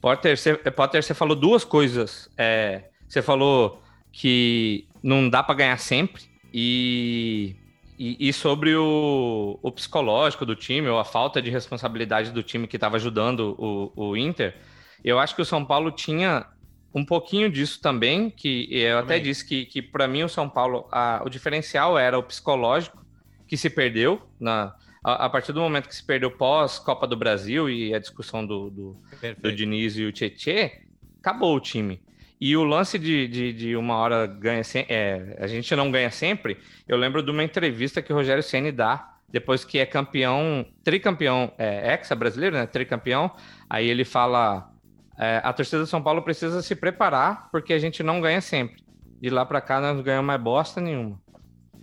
[0.01, 2.29] Potter, você, Potter, você falou duas coisas.
[2.37, 7.55] É, você falou que não dá para ganhar sempre e,
[7.97, 12.67] e, e sobre o, o psicológico do time ou a falta de responsabilidade do time
[12.67, 14.55] que estava ajudando o, o Inter.
[15.03, 16.45] Eu acho que o São Paulo tinha
[16.93, 19.23] um pouquinho disso também, que eu até Também.
[19.23, 23.05] disse que, que para mim o São Paulo, a- o diferencial era o psicológico,
[23.47, 27.15] que se perdeu na, a, a partir do momento que se perdeu pós Copa do
[27.15, 28.97] Brasil e a discussão do, do,
[29.37, 30.83] do Diniz e o Tietê,
[31.19, 32.01] acabou o time.
[32.41, 36.09] E o lance de, de, de uma hora ganha sem, é, a gente não ganha
[36.09, 36.57] sempre,
[36.87, 41.51] eu lembro de uma entrevista que o Rogério Ceni dá depois que é campeão, tricampeão,
[41.57, 42.65] é, exa brasileiro, né?
[42.65, 43.31] Tricampeão,
[43.69, 44.71] aí ele fala:
[45.17, 48.83] é, a torcida do São Paulo precisa se preparar porque a gente não ganha sempre.
[49.21, 51.21] De lá pra cá nós não ganhamos mais bosta nenhuma.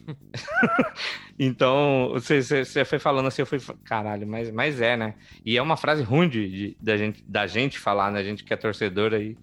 [1.38, 5.14] então, você, você, você foi falando assim, eu fui, caralho, mas, mas é, né?
[5.44, 8.20] E é uma frase ruim de, de- da, gente, da gente falar, né?
[8.20, 9.36] A gente que é torcedor aí.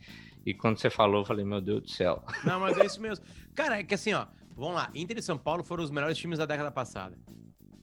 [0.46, 2.24] E quando você falou, eu falei, meu Deus do céu.
[2.44, 3.26] Não, mas é isso mesmo.
[3.56, 4.90] Cara, é que assim, ó, vamos lá.
[4.94, 7.18] Inter e São Paulo foram os melhores times da década passada.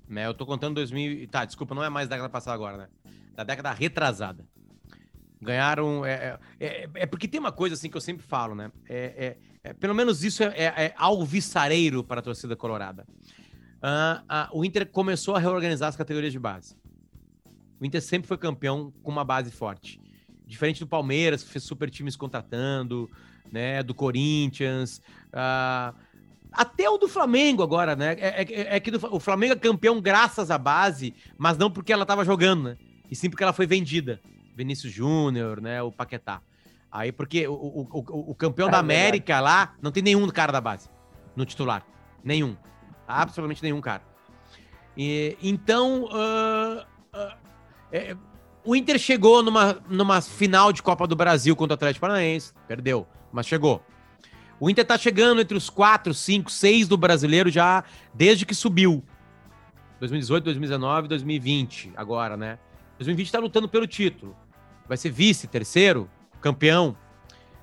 [0.08, 0.26] Né?
[0.26, 1.12] Eu tô contando 2000.
[1.12, 2.88] e- Tá, desculpa, não é mais da década passada agora, né?
[3.34, 4.44] Da década retrasada.
[5.40, 6.04] Ganharam.
[6.04, 8.70] É, é, é- é porque tem uma coisa assim que eu sempre falo, né?
[8.88, 13.06] É, é- é- pelo menos isso é, é, alvissareiro para a torcida colorada.
[13.82, 16.76] Ah, ah, o Inter começou a reorganizar as categorias de base.
[17.80, 19.98] O Inter sempre foi campeão com uma base forte.
[20.46, 23.10] Diferente do Palmeiras, que fez super times contratando,
[23.50, 23.82] né?
[23.82, 25.00] Do Corinthians.
[25.32, 25.94] ah,
[26.52, 28.16] até o do Flamengo agora, né?
[28.18, 31.92] É, é- é que do- o Flamengo é campeão graças à base, mas não porque
[31.92, 32.76] ela tava jogando, né?
[33.08, 34.20] E sim porque ela foi vendida.
[34.54, 35.82] Vinícius Júnior, né?
[35.82, 36.40] O Paquetá.
[36.90, 39.00] Aí, porque o, o, o, o campeão É da verdade.
[39.00, 40.88] América lá não tem nenhum cara da base
[41.36, 41.86] no titular.
[42.24, 42.56] Nenhum.
[43.06, 44.02] Absolutamente nenhum cara.
[44.96, 47.36] E, então, ah, ah,
[47.92, 48.16] é,
[48.64, 52.52] o Inter chegou numa, numa final de Copa do Brasil contra o Atlético Paranaense.
[52.66, 53.82] Perdeu, mas chegou.
[54.58, 57.82] O Inter tá chegando entre os 4, 5, 6 do brasileiro já
[58.12, 59.02] desde que subiu.
[60.00, 62.58] 2018, 2019, 2020, agora, né?
[63.00, 64.36] 2020 tá lutando pelo título.
[64.86, 66.08] Vai ser vice, terceiro,
[66.40, 66.96] campeão,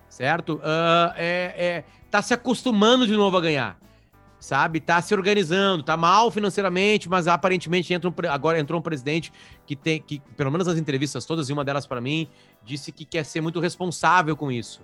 [0.09, 0.59] certo?
[0.63, 3.79] Ah, é, é, tá se acostumando de novo a ganhar,
[4.39, 4.79] sabe?
[4.79, 9.31] Tá se organizando, tá mal financeiramente, mas aparentemente entra um agora entrou um presidente
[9.65, 12.27] que tem, que pelo menos nas entrevistas todas, e uma delas para mim,
[12.63, 14.81] disse que quer ser muito responsável com isso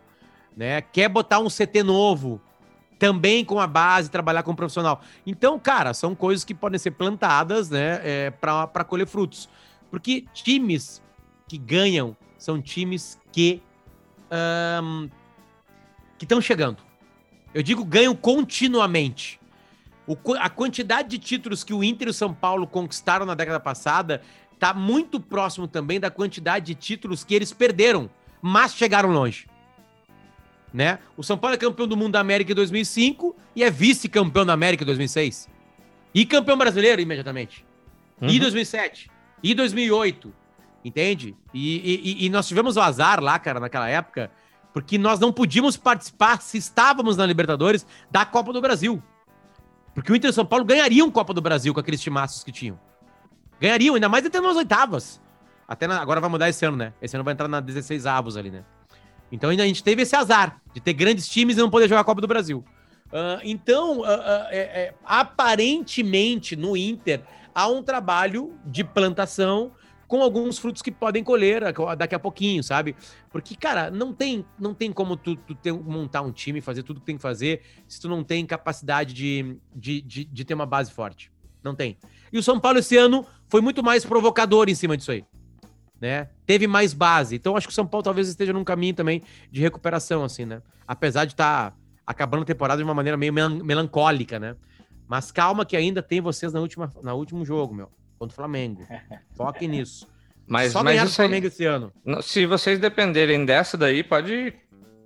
[0.56, 0.82] né?
[0.82, 2.40] Quer botar um CT novo,
[2.98, 5.02] também com a base, trabalhar como profissional.
[5.26, 9.50] Então, cara, são coisas que podem ser plantadas, né, é, para colher frutos.
[9.94, 11.04] Porque times
[11.48, 13.62] que ganham são times que
[14.32, 15.08] ahn,
[16.18, 16.78] que estão chegando.
[17.54, 19.40] Eu digo ganham continuamente.
[20.08, 23.60] O a quantidade de títulos que o Inter e o São Paulo conquistaram na década
[23.60, 24.24] passada
[24.58, 28.10] tá muito próximo também da quantidade de títulos que eles perderam,
[28.42, 29.46] mas chegaram longe
[30.74, 30.98] né?
[31.16, 34.54] O São Paulo é campeão do mundo da América em 2005 e é vice-campeão da
[34.54, 35.48] América em 2006.
[36.16, 37.64] E campeão brasileiro imediatamente.
[38.20, 38.40] E Uhum.
[38.40, 39.13] 2007.
[39.44, 40.34] E 2008.
[40.86, 41.36] Entende?
[41.54, 41.78] E,
[42.22, 44.32] e- e nós tivemos o azar lá, cara, naquela época,
[44.74, 49.02] porque nós não podíamos participar, se estávamos na Libertadores, da Copa do Brasil.
[49.94, 52.80] Porque o Inter e São Paulo ganhariam Copa do Brasil com aqueles timaços que tinham.
[53.62, 55.22] Ganhariam, ainda mais até nas oitavas.
[55.68, 56.92] Até na- agora vai mudar esse ano, né?
[57.02, 58.66] Esse ano vai entrar na 16 avos ali, né?
[59.32, 62.02] Então ainda a gente teve esse azar de ter grandes times e não poder jogar
[62.02, 62.64] a Copa do Brasil.
[63.12, 67.22] Ah, então, ah, ah, é- é, aparentemente no Inter
[67.54, 69.72] há um trabalho de plantação
[70.08, 71.64] com alguns frutos que podem colher
[71.98, 72.96] daqui a pouquinho, sabe?
[73.32, 77.00] Porque, cara, não tem, não tem como tu, tu ter- montar um time, fazer tudo
[77.00, 80.66] que tem que fazer, se tu não tem capacidade de, de, de, de ter uma
[80.68, 81.32] base forte.
[81.64, 81.98] Não tem.
[82.32, 85.26] E o São Paulo esse ano foi muito mais provocador em cima disso aí.
[86.00, 86.30] Né?
[86.46, 87.36] Teve mais base.
[87.36, 90.62] Então acho que o São Paulo talvez esteja num caminho também de recuperação, assim, né?
[90.86, 94.58] Apesar de estar acabando a temporada de uma maneira meio melan- melancólica, né?
[95.08, 97.90] Mas calma que ainda tem vocês na última, na último jogo, meu.
[98.18, 98.86] Contra o Flamengo.
[99.36, 100.08] Foquem nisso.
[100.48, 101.92] Mas, Só mas ganhar do isso aí- Flamengo esse ano.
[102.06, 104.54] Não, Se vocês dependerem dessa daí, pode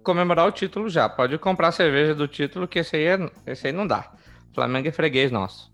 [0.03, 1.07] comemorar o título já.
[1.09, 4.11] Pode comprar a cerveja do título, que esse aí, é, esse aí não dá.
[4.53, 5.71] Flamengo é freguês nosso.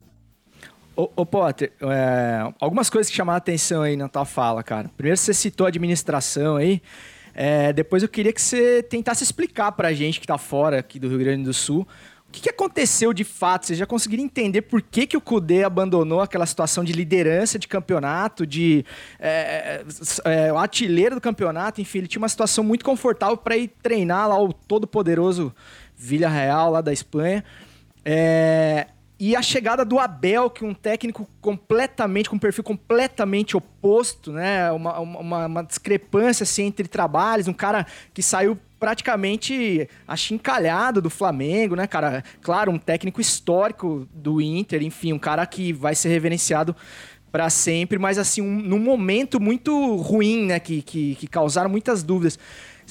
[0.96, 4.90] Ô, ô, Potter, é, algumas coisas que chamaram a atenção aí na tua fala, cara.
[4.96, 6.82] Primeiro você citou a administração aí.
[7.34, 11.08] É, depois eu queria que você tentasse explicar pra gente que tá fora aqui do
[11.10, 11.88] Rio Grande do Sul
[12.34, 13.68] que, que aconteceu de fato?
[13.68, 17.68] Vocês já conseguiram entender por que, que o Kudê abandonou aquela situação de liderança de
[17.68, 18.84] campeonato, de
[19.20, 19.86] é,
[20.26, 24.28] é, o artilheiro do campeonato, enfim, ele tinha uma situação muito confortável para ir treinar
[24.28, 25.54] lá o todo poderoso
[25.96, 27.44] Villarreal lá da Espanha.
[28.04, 28.88] É,
[29.20, 34.32] e a chegada do Abel, que é um técnico completamente, com um perfil completamente oposto,
[34.32, 34.72] né?
[34.72, 41.74] Uma, uma, uma discrepância assim, entre trabalhos, um cara que saiu praticamente achincalhado do Flamengo,
[41.74, 42.22] né, cara?
[42.42, 46.76] Claro, um técnico histórico do Inter, enfim, um cara que vai ser reverenciado
[47.32, 52.04] para sempre, mas assim, um, num momento muito ruim, né, que, que, que causaram muitas
[52.04, 52.38] dúvidas.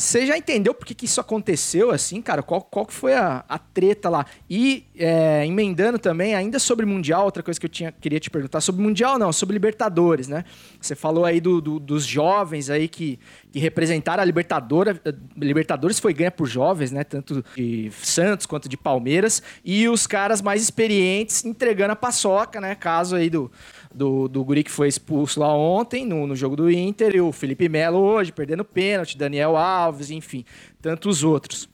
[0.03, 2.43] Você já entendeu por que, que isso aconteceu, assim, cara?
[2.43, 4.27] Qual, qual que foi a, a treta lá?
[4.51, 8.61] E é, emendando também, ainda sobre Mundial, outra coisa que eu tinha, queria te perguntar,
[8.61, 10.45] sobre Mundial não, sobre Libertadores, né?
[10.81, 13.17] Você falou aí do, do, dos jovens aí que,
[13.53, 15.01] que representaram a Libertadora,
[15.37, 17.05] Libertadores foi ganha por jovens, né?
[17.05, 22.75] Tanto de Santos quanto de Palmeiras, e os caras mais experientes entregando a paçoca, né?
[22.75, 23.53] Caso aí do
[23.95, 27.33] do, do Guri que foi expulso lá ontem no, no jogo do Inter, e o
[27.33, 30.45] Felipe Melo hoje perdendo pênalti, Daniel Alves, enfim,
[30.81, 31.69] tantos outros.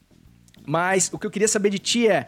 [0.67, 2.27] Mas o que eu queria saber de ti é: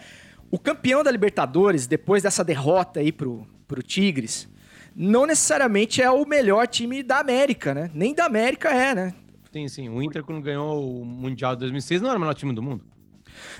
[0.50, 4.48] o campeão da Libertadores, depois dessa derrota aí pro, pro Tigres,
[4.94, 7.90] não necessariamente é o melhor time da América, né?
[7.94, 9.14] Nem da América é, né?
[9.53, 9.88] Sim, sim.
[9.88, 12.85] O Inter, quando ganhou o Mundial de 2006, não era o melhor time do mundo.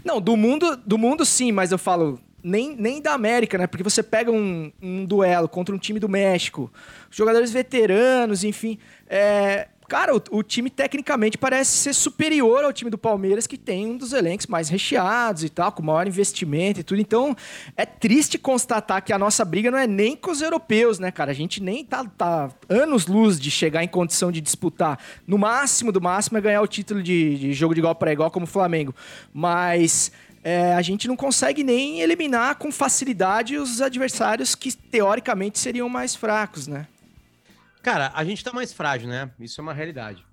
[0.05, 3.67] Não, do mundo, do mundo sim, mas eu falo nem, nem da América, né?
[3.67, 6.73] Porque você pega um, um duelo contra um time do México,
[7.11, 8.79] jogadores veteranos, enfim.
[9.09, 13.87] É, cara, o, o, time tecnicamente parece ser superior ao time do Palmeiras, que tem
[13.87, 17.01] um dos elencos mais recheados e tal, com maior investimento e tudo.
[17.01, 17.37] Então,
[17.77, 21.33] é triste constatar que a nossa briga não é nem com os europeus, né, cara?
[21.33, 24.97] A gente nem tá, tá anos luz de chegar em condição de disputar.
[25.27, 28.31] No máximo do máximo é ganhar o título de, de jogo de igual para igual,
[28.31, 28.95] como o Flamengo.
[29.35, 35.89] Mas é, a gente não consegue nem eliminar com facilidade os adversários que teoricamente seriam
[35.89, 36.87] mais fracos, né?
[37.83, 39.31] Cara, a gente tá mais frágil, né?
[39.39, 40.25] Isso é uma realidade.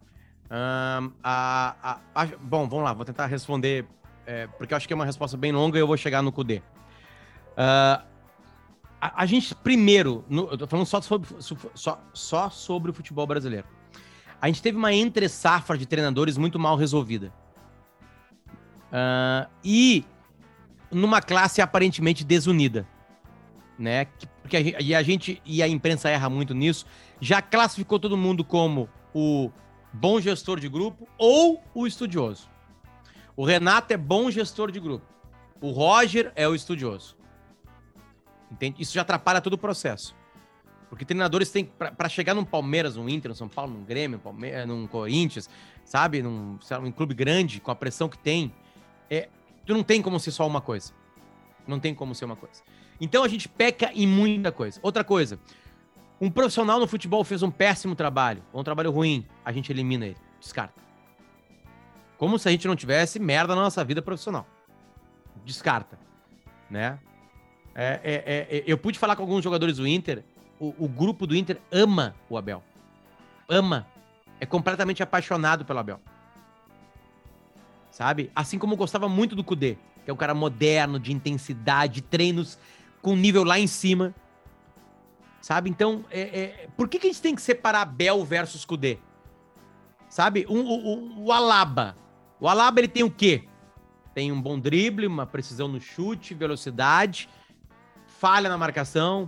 [0.50, 3.86] Um, a, a, a, bom, vamos lá, vou tentar responder,
[4.26, 6.32] é, porque eu acho que é uma resposta bem longa e eu vou chegar no
[6.32, 6.62] QD.
[7.58, 8.06] Uh,
[9.00, 11.28] a, gente, primeiro, no, eu tô falando só sobre,
[11.74, 13.68] só, só sobre o futebol brasileiro.
[14.42, 17.32] A gente teve uma entre-safra de treinadores muito mal resolvida.
[18.88, 20.06] Uh, e
[20.92, 22.88] numa classe aparentemente desunida,
[23.78, 24.06] né?
[24.42, 26.86] Porque a, e a gente e a imprensa erra muito nisso,
[27.20, 29.52] já classificou todo mundo como o
[29.92, 32.50] bom gestor de grupo ou o estudioso.
[33.36, 35.06] O Renato é bom gestor de grupo.
[35.62, 37.18] O Roger é o estudioso.
[38.52, 38.82] Entende?
[38.82, 40.16] Isso já atrapalha todo o processo.
[40.90, 44.66] Porque treinadores têm, para chegar num Palmeiras, num Inter, num São Paulo, num Grêmio, Palmeiras,
[44.66, 45.50] num Corinthians,
[45.84, 46.22] sabe?
[46.24, 48.54] Num, lá, num clube grande, com a pressão que tem,
[49.10, 49.30] é,
[49.66, 50.94] tu não tem como ser só uma coisa.
[51.68, 52.62] Não tem como ser uma coisa.
[53.00, 54.80] Então a gente peca em muita coisa.
[54.82, 55.40] Outra coisa,
[56.20, 60.06] um profissional no futebol fez um péssimo trabalho, ou um trabalho ruim, a gente elimina
[60.06, 60.82] ele, descarta.
[62.18, 64.48] Como se a gente não tivesse merda na nossa vida profissional.
[65.46, 66.00] Descarta,
[66.70, 66.98] né?
[67.76, 70.24] É, é, é, eu pude falar com alguns jogadores do Inter,
[70.60, 72.64] o, o grupo do Inter ama o Abel.
[73.48, 73.86] Ama.
[74.40, 76.00] É completamente apaixonado pelo Abel
[77.98, 78.30] sabe?
[78.36, 82.56] Assim como eu gostava muito do Kudê, que é um cara moderno, de intensidade, treinos
[83.02, 84.14] com nível lá em cima,
[85.42, 85.68] sabe?
[85.68, 86.70] Então, é, é...
[86.78, 89.00] por que, que a gente tem que separar Bel versus Kudê?
[90.08, 90.46] Sabe?
[90.48, 91.98] Um, o, o Alaba.
[92.40, 93.46] O Alaba, ele tem o quê?
[94.14, 97.28] Tem um bom drible, uma precisão no chute, velocidade,
[98.06, 99.28] falha na marcação.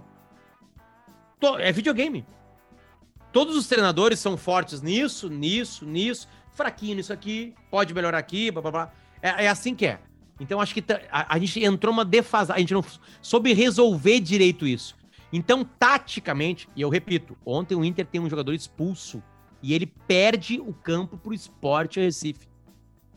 [1.57, 2.23] É videogame.
[3.31, 8.61] Todos os treinadores são fortes nisso, nisso, nisso fraquinho nisso aqui, pode melhorar aqui, blá
[8.61, 8.93] blá blá.
[9.21, 9.99] É, é assim que é.
[10.39, 12.83] Então acho que a, a gente entrou uma defasagem, a gente não
[13.21, 14.97] soube resolver direito isso.
[15.31, 19.21] Então, taticamente, e eu repito, ontem o Inter tem um jogador expulso
[19.61, 22.47] e ele perde o campo pro Sport Recife.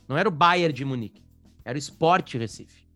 [0.07, 1.23] Não era o Bayern de Munique,
[1.65, 2.87] era o Sport Recife.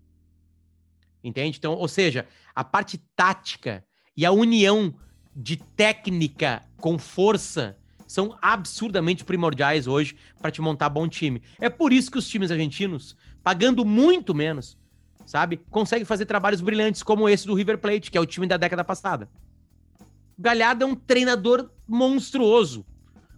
[1.24, 1.56] Entende?
[1.58, 3.84] Então, ou seja, a parte tática
[4.16, 4.94] e a união
[5.34, 11.42] de técnica com força são absurdamente primordiais hoje para te montar bom time.
[11.60, 14.78] É por isso que os times argentinos, pagando muito menos,
[15.24, 18.56] sabe, conseguem fazer trabalhos brilhantes como esse do River Plate, que é o time da
[18.56, 19.28] década passada.
[20.38, 22.84] Galhardo é um treinador monstruoso,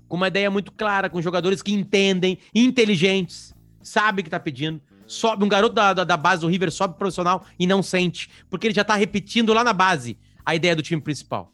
[0.07, 4.81] com uma ideia muito clara, com jogadores que entendem, inteligentes, sabe o que tá pedindo.
[5.07, 8.67] Sobe um garoto da, da, da base do River sobe profissional e não sente, porque
[8.67, 11.51] ele já tá repetindo lá na base a ideia do time principal.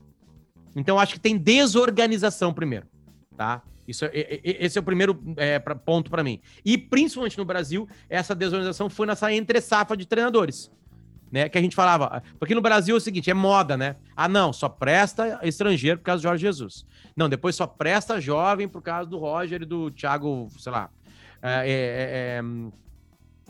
[0.75, 2.87] Então acho que tem desorganização primeiro
[3.37, 3.63] tá?
[3.87, 6.41] Isso, é- esse é o primeiro é, pra- ponto para mim.
[6.65, 10.71] E principalmente no Brasil, essa desorganização foi nessa entre safra de treinadores.
[11.33, 13.97] Né, que a gente falava, porque no Brasil é o seguinte, é moda, né?
[14.15, 16.87] Ah, não, só presta estrangeiro por causa do Jorge Jesus.
[17.17, 20.89] Não, depois só presta jovem por causa do Roger e do Thiago, sei lá.
[21.43, 22.43] É, é, é,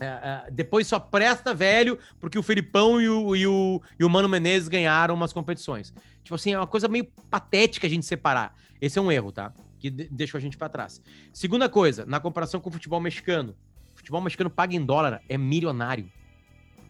[0.00, 4.08] é, é, depois só presta velho porque o Felipão e o, e, o, e o
[4.08, 5.92] Mano Menezes ganharam umas competições.
[6.22, 8.56] Tipo assim, é uma coisa meio patética a gente separar.
[8.80, 9.52] Esse é um erro, tá?
[9.84, 10.98] Que de- deixou a gente pra trás.
[11.30, 13.54] Segunda coisa, na comparação com o futebol mexicano.
[13.92, 16.10] O futebol mexicano paga em dólar, é milionário.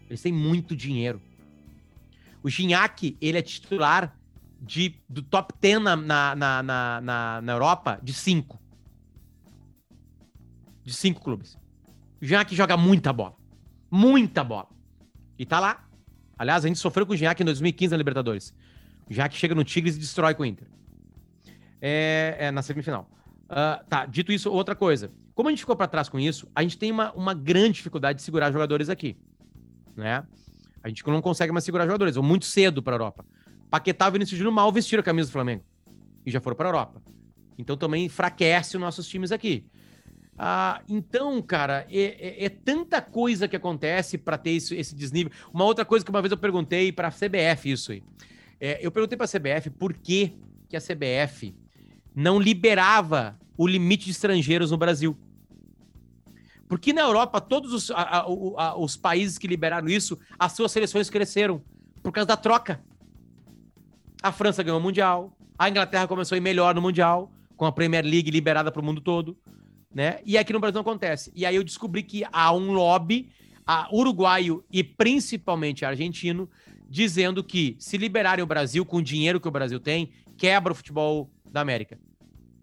[0.08, 1.20] Eles têm muito dinheiro.
[2.40, 4.16] O Gignac, ele é titular
[4.60, 8.60] de, do top 10 na, na, na, na, na- na Europa de cinco.
[10.84, 11.58] De cinco clubes.
[12.22, 13.34] O Gignac joga muita bola.
[13.90, 14.68] Muita bola.
[15.36, 15.84] E tá lá.
[16.38, 18.54] Aliás, a gente sofreu com o Gignac em 2015 na Libertadores.
[19.08, 20.68] O Gignac chega no Tigres e destrói com o Inter.
[21.80, 23.08] É, é na semifinal.
[23.48, 25.10] Ah, tá, dito isso, outra coisa.
[25.34, 28.18] Como a gente ficou pra trás com isso, a gente tem uma, uma grande dificuldade
[28.18, 29.16] de segurar jogadores aqui.
[29.96, 30.24] Né?
[30.82, 32.14] A gente não consegue mais segurar jogadores.
[32.14, 33.24] Vão muito cedo pra Europa.
[33.70, 35.64] Paquetá e Vinícius Júnior mal vestiram a camisa do Flamengo.
[36.24, 37.02] E já foram pra Europa.
[37.58, 39.64] Então também enfraquece os nossos times aqui.
[40.36, 45.32] Ah, então, cara, é, é- é tanta coisa que acontece pra ter esse, desnível.
[45.52, 48.02] Uma outra coisa que uma vez eu perguntei pra CBF, isso aí.
[48.60, 50.32] É, eu perguntei pra CBF por que,
[50.68, 51.54] que a CBF
[52.14, 55.16] não liberava o limite de estrangeiros no Brasil.
[56.68, 60.72] Porque na Europa, todos os, a- a- a- os países que liberaram isso, as suas
[60.72, 61.62] seleções cresceram
[62.02, 62.80] por causa da troca.
[64.22, 67.72] A França ganhou o Mundial, a Inglaterra começou a ir melhor no Mundial, com a
[67.72, 69.36] Premier League liberada para o mundo todo,
[69.94, 70.18] né?
[70.24, 71.30] E aqui no Brasil não acontece.
[71.34, 73.28] E aí eu descobri que há um lobby
[73.92, 76.48] uruguaio e principalmente argentino
[76.88, 80.76] dizendo que se liberarem o Brasil com o dinheiro que o Brasil tem, quebra o
[80.76, 81.96] futebol da América.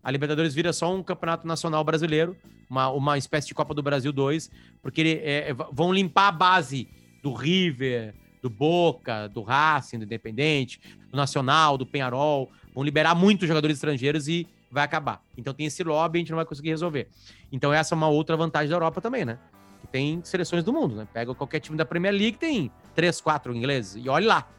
[0.03, 2.35] A Libertadores vira só um campeonato nacional brasileiro,
[2.69, 4.51] uma, uma espécie de Copa do Brasil 2,
[4.81, 6.89] porque ele, é, é, vão limpar a base
[7.23, 12.51] do River, do Boca, do Racing, do Independente, do Nacional, do Penharol.
[12.73, 15.23] Vão liberar muitos jogadores estrangeiros e vai acabar.
[15.37, 17.07] Então tem esse lobby, a gente não vai conseguir resolver.
[17.51, 19.37] Então essa é uma outra vantagem da Europa também, né?
[19.81, 21.07] Que tem seleções do mundo, né?
[21.13, 24.49] Pega qualquer time da Premier League, tem três, quatro ingleses, e olha lá.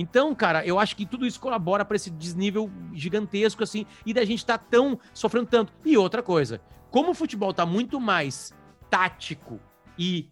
[0.00, 4.24] Então, cara, eu acho que tudo isso colabora para esse desnível gigantesco, assim, e da
[4.24, 5.72] gente tá tão sofrendo tanto.
[5.84, 8.54] E outra coisa, como o futebol tá muito mais
[8.88, 9.58] tático
[9.98, 10.28] e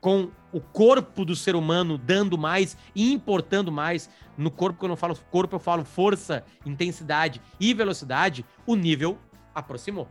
[0.00, 4.96] com o corpo do ser humano dando mais e importando mais, no corpo, quando eu
[4.96, 9.18] falo corpo, eu falo força, intensidade e velocidade, o nível
[9.52, 10.08] aproximou.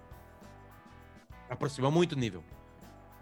[1.49, 2.43] Aproximou muito o nível.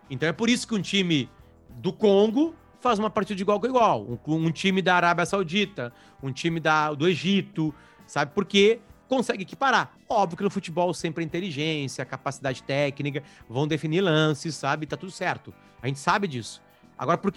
[0.09, 1.29] Então é por isso que um time
[1.69, 4.05] do Congo faz uma partida de igual com igual.
[4.27, 7.73] Um, um time da Arábia Saudita, um time da, do Egito,
[8.05, 8.31] sabe?
[8.33, 9.93] Porque consegue equiparar.
[10.09, 14.85] Óbvio que no futebol sempre a inteligência, a capacidade técnica vão definir lances, sabe?
[14.85, 15.53] Tá tudo certo.
[15.81, 16.61] A gente sabe disso.
[16.97, 17.33] Agora, por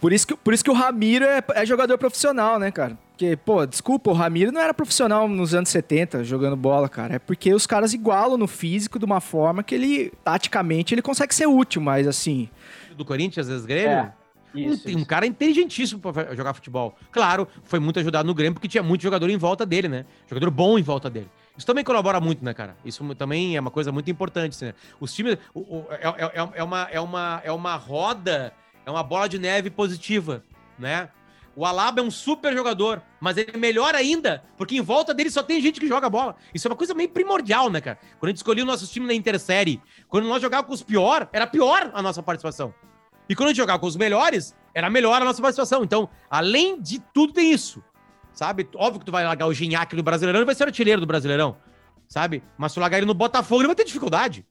[0.00, 2.96] Por isso que, por isso que o Ramiro é, é jogador profissional, né, cara?
[3.10, 7.16] Porque, pô, desculpa, o Ramiro não era profissional nos anos 70 jogando bola, cara.
[7.16, 11.34] É porque os caras igualam no físico de uma forma que ele, taticamente, ele consegue
[11.34, 12.48] ser útil, mas assim.
[12.96, 14.12] do Corinthians, às vezes, Grêmio, É,
[14.54, 15.06] isso, um, um isso.
[15.06, 16.96] cara inteligentíssimo pra jogar futebol.
[17.10, 20.04] Claro, foi muito ajudado no Grêmio porque tinha muito jogador em volta dele, né?
[20.28, 21.30] Jogador bom em volta dele.
[21.56, 22.76] Isso também colabora muito, né, cara?
[22.84, 24.74] Isso também é uma coisa muito importante, assim, né?
[24.98, 25.36] Os times.
[25.54, 28.52] o- o- é, é- é uma, é, uma, é uma roda,
[28.86, 30.42] é uma bola de neve positiva,
[30.78, 31.10] né?
[31.56, 35.28] O Alaba é um super jogador, mas ele é melhor ainda, porque em volta dele
[35.30, 36.36] só tem gente que joga bola.
[36.54, 37.98] Isso é uma coisa meio primordial, né, cara?
[38.18, 41.46] Quando a gente escolheu nossos times na Intersérie, quando nós jogávamos com os pior, era
[41.46, 42.72] pior a nossa participação.
[43.30, 45.84] E quando a gente jogava com os melhores, era melhor a nossa participação.
[45.84, 47.80] Então, além de tudo, tem isso.
[48.32, 48.68] Sabe?
[48.74, 51.56] Óbvio que tu vai largar o Gignac no Brasileirão, ele vai ser artilheiro do Brasileirão.
[52.08, 52.42] Sabe?
[52.58, 54.44] Mas se tu largar ele no Botafogo, ele vai ter dificuldade.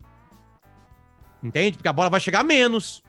[1.43, 1.75] Entende?
[1.75, 3.03] Porque a bola vai chegar menos.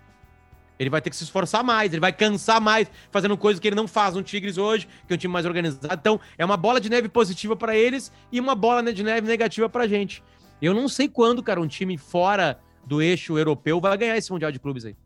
[0.77, 3.77] Ele vai ter que se esforçar mais, ele vai cansar mais, fazendo coisas que ele
[3.77, 5.95] não faz no Tigres hoje, que é um time mais organizado.
[5.95, 9.69] Então, é uma bola de neve positiva pra eles e uma bola de neve negativa
[9.69, 10.21] pra gente.
[10.61, 14.51] Eu não sei quando, cara, um time fora do eixo europeu vai ganhar esse Mundial
[14.51, 14.97] de Clubes aí.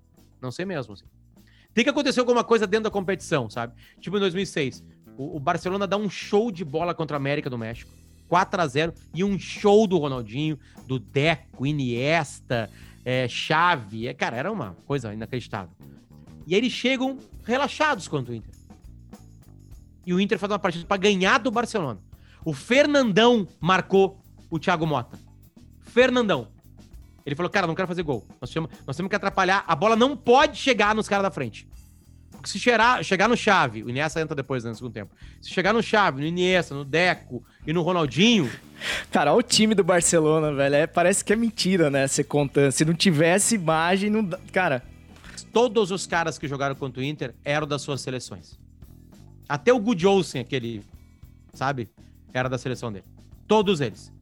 [0.45, 1.07] Não sei mesmo, assim.
[1.73, 3.75] Tem que acontecer alguma coisa dentro da competição, sabe?
[4.01, 4.85] Tipo em 2006,
[5.17, 7.91] o, o Barcelona dá um show de bola contra a América do México.
[8.29, 12.71] 4 a 0 e um show do Ronaldinho, do Deco, Iniesta,
[13.05, 14.07] é, Xavi.
[14.07, 15.75] É, cara, era uma coisa inacreditável.
[16.47, 18.55] E aí eles chegam relaxados contra o Inter.
[20.07, 22.01] E o Inter faz uma partida pra ganhar do Barcelona.
[22.45, 25.19] O Fernandão marcou o Thiago Mota.
[25.81, 26.49] Fernandão.
[27.25, 28.27] Ele falou, cara, não quero fazer gol.
[28.41, 29.65] Nós temos, nós temos que atrapalhar.
[29.67, 31.67] A bola não pode chegar nos caras da frente.
[32.45, 35.15] Vasco, se chegar, chegar no Chave, o Iniesta entra depois né, no segundo tempo.
[35.41, 38.51] Se chegar no Chave, no Iniesta, no Deco e no Ronaldinho,
[39.11, 40.75] Cara, olha o time do Barcelona, velho.
[40.75, 42.07] É, parece que é mentira, né?
[42.07, 42.71] Você contando.
[42.71, 44.29] Se não tivesse imagem, não.
[44.53, 44.83] Cara,
[45.53, 48.59] todos os caras que jogaram contra o Inter eram das suas seleções.
[49.49, 50.83] Até o Good Olsen, aquele,
[51.55, 51.89] sabe?
[52.33, 53.07] Era da seleção dele.
[53.49, 54.13] Todos eles.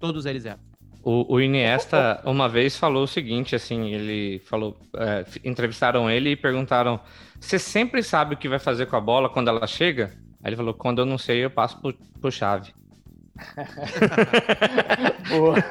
[0.00, 0.67] Todos eles eram.
[1.10, 6.36] O, o Iniesta uma vez falou o seguinte, assim, ele falou, é, entrevistaram ele e
[6.36, 7.00] perguntaram,
[7.40, 10.12] você sempre sabe o que vai fazer com a bola quando ela chega?
[10.44, 12.74] Aí ele falou, quando eu não sei, eu passo pro, pro chave.
[15.30, 15.64] Boa.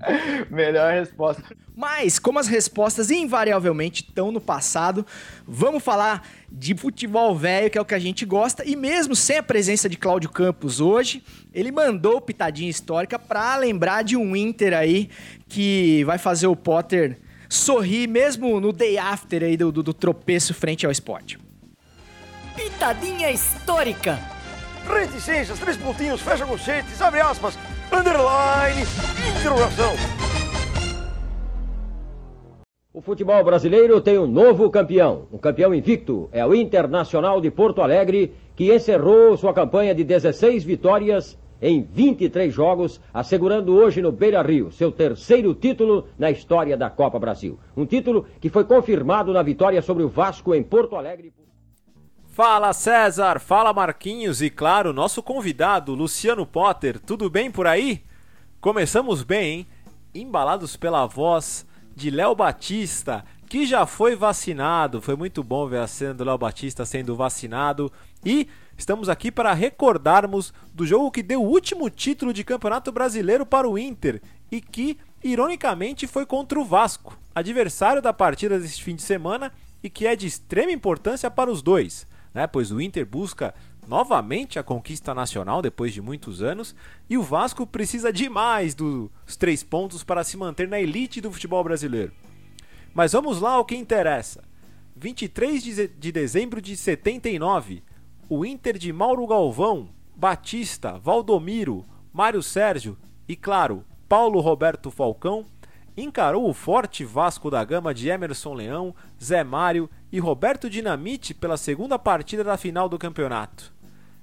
[0.50, 1.42] Melhor resposta.
[1.76, 5.06] Mas, como as respostas invariavelmente estão no passado,
[5.46, 8.64] vamos falar de futebol velho, que é o que a gente gosta.
[8.64, 11.22] E mesmo sem a presença de Cláudio Campos hoje,
[11.54, 15.08] ele mandou pitadinha histórica para lembrar de um Inter aí
[15.48, 20.54] que vai fazer o Potter sorrir mesmo no day after aí do, do, do tropeço
[20.54, 21.38] frente ao esporte.
[22.54, 24.18] Pitadinha histórica.
[24.86, 27.56] Reticências, três pontinhos, fecha conchetes, abre aspas,
[27.92, 28.82] underline,
[29.38, 29.92] interrogação.
[32.92, 36.28] O futebol brasileiro tem um novo campeão, um campeão invicto.
[36.32, 42.52] É o Internacional de Porto Alegre, que encerrou sua campanha de 16 vitórias em 23
[42.52, 47.58] jogos, assegurando hoje no Beira Rio seu terceiro título na história da Copa Brasil.
[47.76, 51.32] Um título que foi confirmado na vitória sobre o Vasco em Porto Alegre.
[52.42, 58.02] Fala César, fala Marquinhos e claro, nosso convidado Luciano Potter, tudo bem por aí?
[58.62, 59.66] Começamos bem, hein?
[60.14, 65.02] Embalados pela voz de Léo Batista, que já foi vacinado.
[65.02, 67.92] Foi muito bom ver a cena do Léo Batista sendo vacinado.
[68.24, 73.44] E estamos aqui para recordarmos do jogo que deu o último título de Campeonato Brasileiro
[73.44, 78.96] para o Inter e que, ironicamente, foi contra o Vasco, adversário da partida deste fim
[78.96, 82.46] de semana e que é de extrema importância para os dois, né?
[82.46, 83.54] Pois o Inter busca
[83.86, 86.74] novamente a conquista nacional depois de muitos anos
[87.08, 91.62] e o Vasco precisa demais dos três pontos para se manter na elite do futebol
[91.64, 92.12] brasileiro.
[92.94, 94.44] Mas vamos lá ao que interessa.
[94.96, 97.82] 23 de de dezembro de 79,
[98.28, 105.46] o Inter de Mauro Galvão, Batista, Valdomiro, Mário Sérgio e, claro, Paulo Roberto Falcão
[106.02, 111.56] encarou o forte Vasco da Gama de Emerson Leão, Zé Mário e Roberto Dinamite pela
[111.56, 113.72] segunda partida da final do campeonato.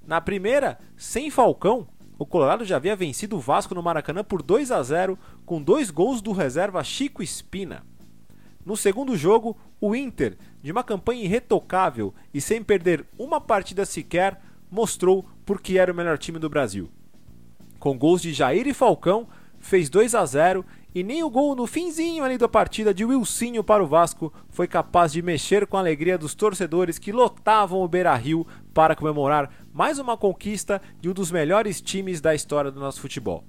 [0.05, 4.71] Na primeira, sem Falcão, o Colorado já havia vencido o Vasco no Maracanã por 2
[4.71, 7.84] a 0 com dois gols do reserva Chico Espina.
[8.65, 14.41] No segundo jogo, o Inter, de uma campanha irretocável e sem perder uma partida sequer,
[14.69, 16.89] mostrou por que era o melhor time do Brasil.
[17.80, 19.28] Com gols de Jair e Falcão,
[19.59, 20.65] fez 2 a 0
[20.95, 24.67] e nem o gol no finzinho ali da partida de Wilsinho para o Vasco foi
[24.67, 29.99] capaz de mexer com a alegria dos torcedores que lotavam o Beira-Rio para comemorar mais
[29.99, 33.43] uma conquista de um dos melhores times da história do nosso futebol.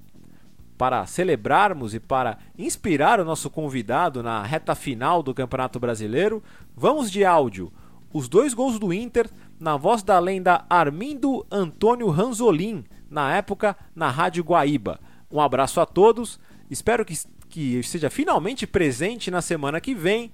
[0.76, 6.42] Para celebrarmos e para inspirar o nosso convidado na reta final do Campeonato Brasileiro,
[6.76, 7.72] vamos de áudio.
[8.12, 9.28] Os dois gols do Inter
[9.58, 15.00] na voz da lenda Armindo Antônio Ranzolin, na época na Rádio Guaíba.
[15.30, 16.38] Um abraço a todos,
[16.70, 17.14] espero que,
[17.48, 20.32] que esteja finalmente presente na semana que vem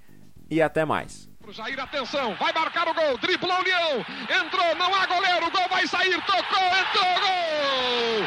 [0.50, 1.28] e até mais.
[1.50, 4.04] Jair, atenção, vai marcar o gol, driblou o Leão,
[4.44, 8.26] entrou, não há goleiro, o gol vai sair, tocou, entrou, gol!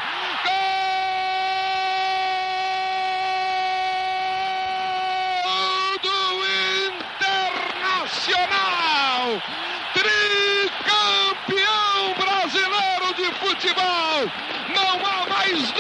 [5.44, 6.46] Gol do
[8.06, 9.42] Internacional!
[10.86, 14.20] Tricampeão brasileiro de futebol!
[14.76, 15.72] Não há mais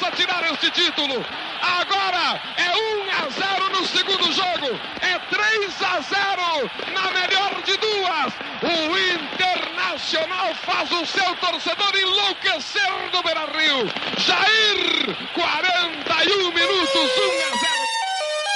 [0.00, 1.24] possa tirar esse título!
[1.60, 7.76] Agora é 1 a 0 no segundo jogo, é 3 a 0 na melhor de
[7.76, 8.32] duas.
[8.62, 13.86] O Internacional faz o seu torcedor enlouquecer no Beira Rio.
[14.16, 17.80] Jair, 41 minutos, 1 a 0.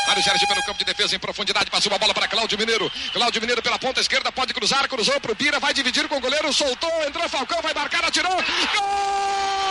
[0.06, 2.90] Mário Sérgio pelo campo de defesa em profundidade, passou uma bola para Cláudio Mineiro.
[3.12, 6.20] Cláudio Mineiro pela ponta esquerda, pode cruzar, cruzou para o Bira, vai dividir com o
[6.20, 8.32] goleiro, soltou, entrou Falcão, vai marcar, atirou.
[8.32, 9.63] Gol!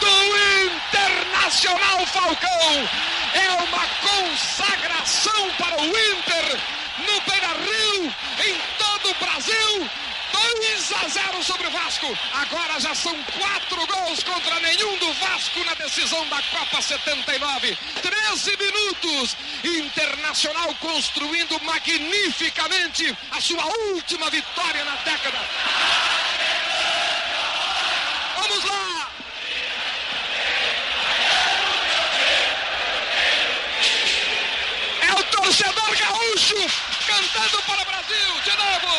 [0.00, 2.88] Do Internacional Falcão.
[3.34, 6.60] É uma consagração para o Inter
[6.98, 8.14] no Beira Rio,
[8.46, 9.90] em todo o Brasil.
[10.32, 12.18] 2 a 0 sobre o Vasco.
[12.32, 17.78] Agora já são quatro gols contra nenhum do Vasco na decisão da Copa 79.
[18.02, 19.36] 13 minutos.
[19.64, 25.38] Internacional construindo magnificamente a sua última vitória na década.
[28.36, 29.10] Vamos lá!
[35.08, 35.22] É o
[36.54, 38.96] Cantando para o Brasil de novo.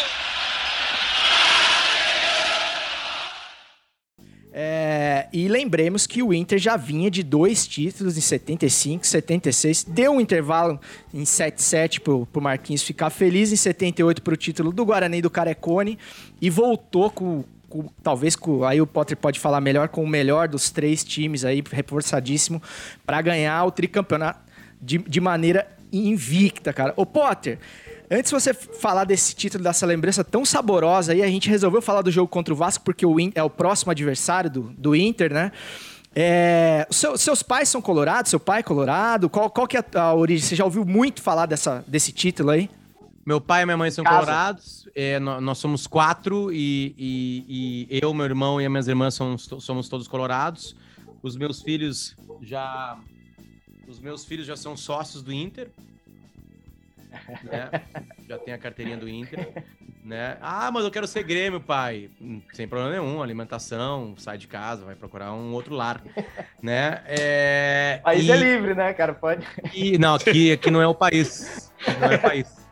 [4.51, 9.85] É, e lembremos que o Inter já vinha de dois títulos em 75, 76.
[9.85, 10.77] Deu um intervalo
[11.13, 15.97] em 77 pro, pro Marquinhos ficar feliz, em 78 pro título do Guarani do Carecone.
[16.41, 20.49] E voltou com, com- talvez com, aí o Potter pode falar melhor, com o melhor
[20.49, 22.61] dos três times aí, reforçadíssimo,
[23.05, 24.41] para ganhar o tricampeonato
[24.81, 26.93] de, de maneira invicta, cara.
[26.95, 27.59] Ô Potter,
[28.09, 32.01] antes de você falar desse título, dessa lembrança tão saborosa aí, a gente resolveu falar
[32.01, 35.33] do jogo contra o Vasco, porque o In- é o próximo adversário do, do Inter,
[35.33, 35.51] né?
[36.15, 38.29] É, seu- seus pais são colorados?
[38.31, 39.29] Seu pai é colorado?
[39.29, 40.45] Qual, qual que é a, a origem?
[40.47, 42.69] Você já ouviu muito falar dessa, desse título aí?
[43.25, 44.15] Meu pai e minha mãe são Casa.
[44.19, 44.87] colorados.
[44.95, 49.13] é, nó- nós, somos quatro e, e- e eu, meu irmão e as minhas irmãs
[49.13, 50.75] somos, somos todos colorados.
[51.21, 52.97] Os meus filhos já.
[53.87, 55.69] Os meus filhos já são sócios do Inter.
[57.43, 57.69] né?
[58.27, 59.47] Já tem a carteirinha do Inter.
[60.03, 60.37] Né?
[60.41, 62.09] Ah, mas eu quero ser Grêmio, pai.
[62.53, 66.01] Sem problema nenhum, alimentação, sai de casa, vai procurar um outro lar.
[66.61, 67.01] né?
[67.05, 69.13] É, O país e- é livre, né, cara?
[69.13, 69.45] Pode.
[69.73, 71.71] e, não, aqui, aqui não é o país.
[71.99, 72.67] Não é país.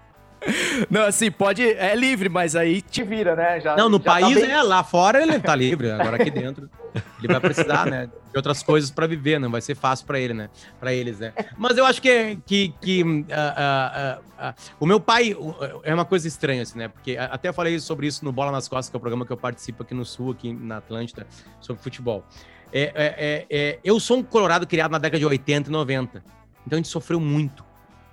[0.92, 1.64] Não, assim, pode.
[1.64, 2.82] É livre, mas aí.
[2.82, 3.60] Te vira, né?
[3.60, 6.30] Já, Não, no já tá país bem- é, lá fora ele tá livre, agora aqui
[6.30, 6.70] dentro
[7.20, 10.34] ele vai precisar, né, de outras coisas pra viver, não vai ser fácil pra ele,
[10.34, 11.34] né, para eles, né.
[11.58, 15.36] Mas eu acho que que, que ah, ah, ah, o meu pai
[15.84, 18.90] é uma coisa estranha assim, né, porque até falei sobre isso no Bola nas Costas,
[18.90, 21.28] que é o programa que eu participo aqui no Sul, aqui na Atlântida,
[21.60, 22.24] sobre futebol.
[22.72, 26.24] É, é, é, é, eu sou um colorado criado na década de 80 e 90,
[26.66, 27.64] então a gente sofreu muito.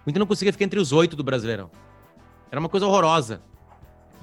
[0.06, 1.70] O Inter não conseguia ficar entre os oito do Brasileirão.
[2.50, 3.40] Era uma coisa horrorosa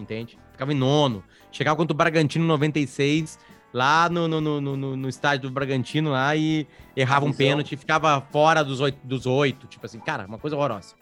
[0.01, 0.37] entende?
[0.51, 1.23] Ficava em nono.
[1.51, 3.39] Chegava contra o Bragantino em 96,
[3.73, 8.21] lá no, no, no, no, no estádio do Bragantino lá e errava um pênalti, ficava
[8.31, 9.67] fora dos oito, dos oito.
[9.67, 10.95] Tipo assim, cara, uma coisa horrorosa.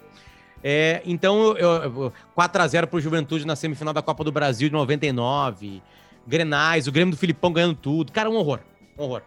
[0.63, 5.81] É, então, eu, eu, 4x0 pro Juventude na semifinal da Copa do Brasil de 99.
[6.25, 8.11] Grenais, o Grêmio do Filipão ganhando tudo.
[8.11, 8.59] Cara, um horror.
[8.97, 9.21] Um horror.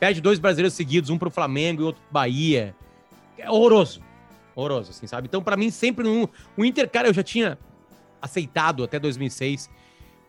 [0.00, 2.74] Perde dois brasileiros seguidos, um pro Flamengo e outro pro Bahia.
[3.38, 4.02] É horroroso.
[4.54, 5.28] Horroroso, assim, sabe?
[5.28, 7.58] Então, pra mim, sempre no, o Inter, cara, eu já tinha
[8.20, 9.70] aceitado até 2006.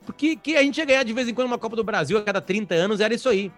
[0.05, 2.23] Porque que a gente ia ganhar de vez em quando uma Copa do Brasil a
[2.23, 3.51] cada 30 anos, era isso aí.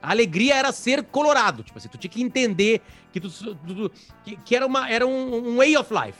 [0.00, 1.62] A alegria era ser colorado.
[1.64, 2.80] Tipo assim, tu tinha que entender
[3.12, 3.90] que, tu, tu-
[4.24, 6.18] que, que era, uma, era um, um way of life,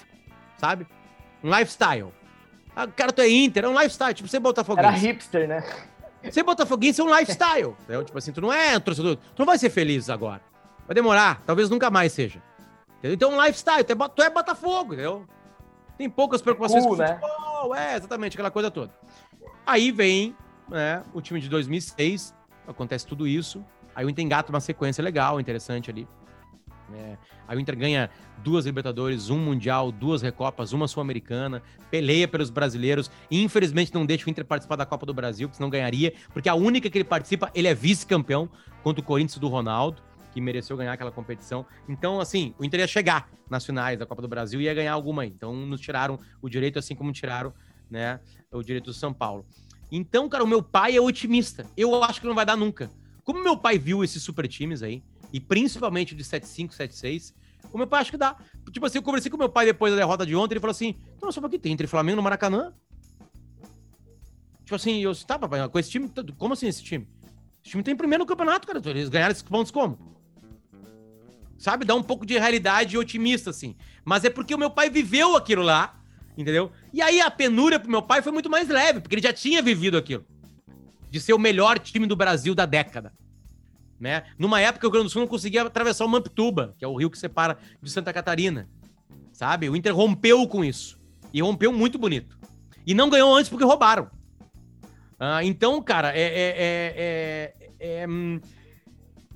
[0.56, 0.86] sabe?
[1.42, 2.12] Um lifestyle.
[2.74, 4.14] Ah, cara, tu é Inter, é um lifestyle.
[4.14, 4.88] Tipo, você botafoguense.
[4.88, 5.64] Era hipster, né?
[6.32, 7.76] Ser botafoguense é um lifestyle.
[7.84, 8.04] entendeu?
[8.04, 9.16] Tipo assim, tu não é um torcedor.
[9.16, 10.42] Tu não vai ser feliz agora.
[10.86, 11.40] Vai demorar.
[11.46, 12.42] Talvez nunca mais seja.
[12.98, 13.14] Entendeu?
[13.14, 13.84] Então é um lifestyle.
[13.84, 15.24] Tu é, tu é Botafogo, entendeu?
[15.96, 17.18] Tem poucas preocupações Cool, com né?
[17.20, 17.74] futebol.
[17.74, 18.92] É, exatamente, aquela coisa toda.
[19.68, 20.34] Aí vem
[20.66, 22.34] né, o time de 2006.
[22.66, 23.62] Acontece tudo isso.
[23.94, 26.08] Aí o Inter engata uma sequência legal, interessante ali.
[26.94, 28.08] É, aí o Inter ganha
[28.42, 33.10] duas Libertadores, um Mundial, duas Recopas, uma Sul-Americana, peleia pelos brasileiros.
[33.30, 36.54] Infelizmente não deixa o Inter participar da Copa do Brasil, que senão ganharia, porque a
[36.54, 38.48] única que ele participa, ele é vice-campeão
[38.82, 40.00] contra o Corinthians do Ronaldo,
[40.32, 41.66] que mereceu ganhar aquela competição.
[41.86, 44.94] Então, assim, o Inter ia chegar nas finais da Copa do Brasil e ia ganhar
[44.94, 45.28] alguma aí.
[45.28, 47.52] Então, nos tiraram o direito, assim como tiraram
[47.90, 48.20] né,
[48.52, 49.46] o direito do São Paulo.
[49.90, 51.66] Então, cara, o meu pai é otimista.
[51.76, 52.90] Eu acho que não vai dar nunca.
[53.24, 57.34] Como meu pai viu esses super times aí, e principalmente o de 7-5, 7-6,
[57.72, 58.36] o meu pai acha que dá.
[58.72, 60.94] Tipo assim, eu conversei com meu pai depois da derrota de ontem, ele falou assim:
[61.20, 62.72] Não, só que tem entre Flamengo no Maracanã.
[64.64, 67.08] Tipo assim, eu tá, papai, com esse time, todo- como assim esse time?
[67.62, 68.80] Esse time tem primeiro no campeonato, cara.
[68.90, 69.98] Eles ganharam esses pontos como?
[71.56, 71.84] Sabe?
[71.84, 73.74] Dá um pouco de realidade otimista, assim.
[74.04, 75.97] Mas é porque o meu pai viveu aquilo lá,
[76.38, 76.70] entendeu?
[76.94, 79.60] E aí a penúria pro meu pai foi muito mais leve, porque ele já tinha
[79.60, 80.24] vivido aquilo.
[81.10, 83.12] De ser o melhor time do Brasil da década.
[83.98, 84.22] Né?
[84.38, 86.94] Numa época o Rio Grande do Sul não conseguia atravessar o Mamptuba, que é o
[86.94, 88.68] rio que separa de Santa Catarina.
[89.32, 89.68] Sabe?
[89.68, 90.98] O Inter rompeu com isso.
[91.32, 92.38] E rompeu muito bonito.
[92.86, 94.08] E não ganhou antes porque roubaram.
[95.18, 98.40] Ah, então, cara, é, é, é, é, é, hum,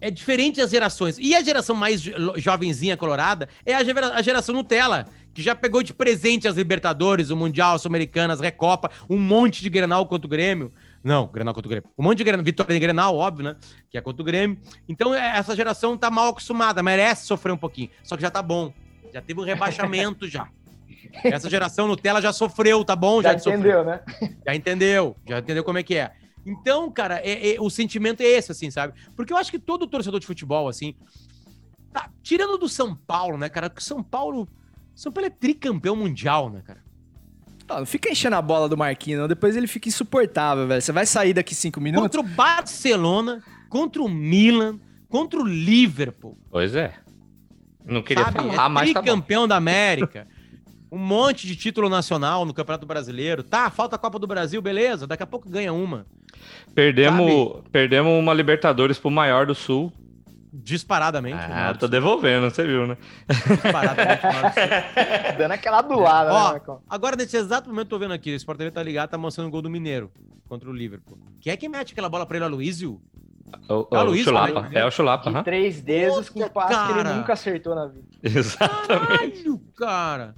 [0.00, 1.18] é diferente as gerações.
[1.18, 5.94] E a geração mais jo- jovenzinha colorada é a geração Nutella, que já pegou de
[5.94, 10.72] presente as Libertadores, o Mundial, as Sul-Americanas, Recopa, um monte de Grenal contra o Grêmio.
[11.02, 11.88] Não, Grenal contra o Grêmio.
[11.98, 13.56] Um monte de Grenal, vitória de Grenal, óbvio, né?
[13.90, 14.58] Que é contra o Grêmio.
[14.88, 17.90] Então, é, essa geração tá mal acostumada, merece sofrer um pouquinho.
[18.04, 18.72] Só que já tá bom.
[19.12, 20.48] Já teve um rebaixamento já.
[21.24, 23.20] Essa geração Nutella já sofreu, tá bom?
[23.22, 23.58] Já sofrer.
[23.58, 24.00] entendeu, né?
[24.46, 26.12] Já entendeu, já entendeu como é que é.
[26.46, 28.94] Então, cara, é- é- o sentimento é esse, assim, sabe?
[29.16, 30.94] Porque eu acho que todo torcedor de futebol, assim,
[31.92, 33.68] tá, tirando do São Paulo, né, cara?
[33.68, 34.48] Porque São Paulo.
[34.94, 36.82] São Paulo é tricampeão mundial, né, cara?
[37.68, 39.28] Ah, não fica enchendo a bola do Marquinhos, não.
[39.28, 40.82] Depois ele fica insuportável, velho.
[40.82, 42.02] Você vai sair daqui cinco minutos.
[42.02, 44.78] Contra o Barcelona, contra o Milan,
[45.08, 46.36] contra o Liverpool.
[46.50, 46.92] Pois é.
[47.84, 48.36] Não queria sabe?
[48.36, 49.00] falar, é mas tá
[49.46, 50.26] da América.
[50.90, 53.42] Um monte de título nacional no Campeonato Brasileiro.
[53.42, 55.06] Tá, falta a Copa do Brasil, beleza.
[55.06, 56.06] Daqui a pouco ganha uma.
[56.74, 59.90] Perdemos, perdemos uma Libertadores pro maior do Sul.
[60.52, 61.38] Disparadamente.
[61.50, 62.96] Ah, do tô devolvendo, você viu, né?
[63.48, 65.32] Disparadamente, Sul.
[65.38, 66.82] Dando aquela doada, né, Ó, Marcão?
[66.88, 69.50] agora nesse exato momento tô vendo aqui, o Sport TV tá ligado, tá mostrando o
[69.50, 70.10] gol do Mineiro
[70.48, 71.16] contra o Liverpool.
[71.40, 73.00] Quem é que mete aquela bola pra ele, Aloysio?
[73.68, 74.62] O, É o Luiz, Chulapa.
[74.62, 74.70] né?
[74.74, 75.42] É o Chulapa, aham.
[75.42, 77.14] três dedos com passe que ele cara.
[77.14, 78.04] nunca acertou na vida.
[78.22, 79.42] Exatamente.
[79.42, 80.34] Caralho, cara.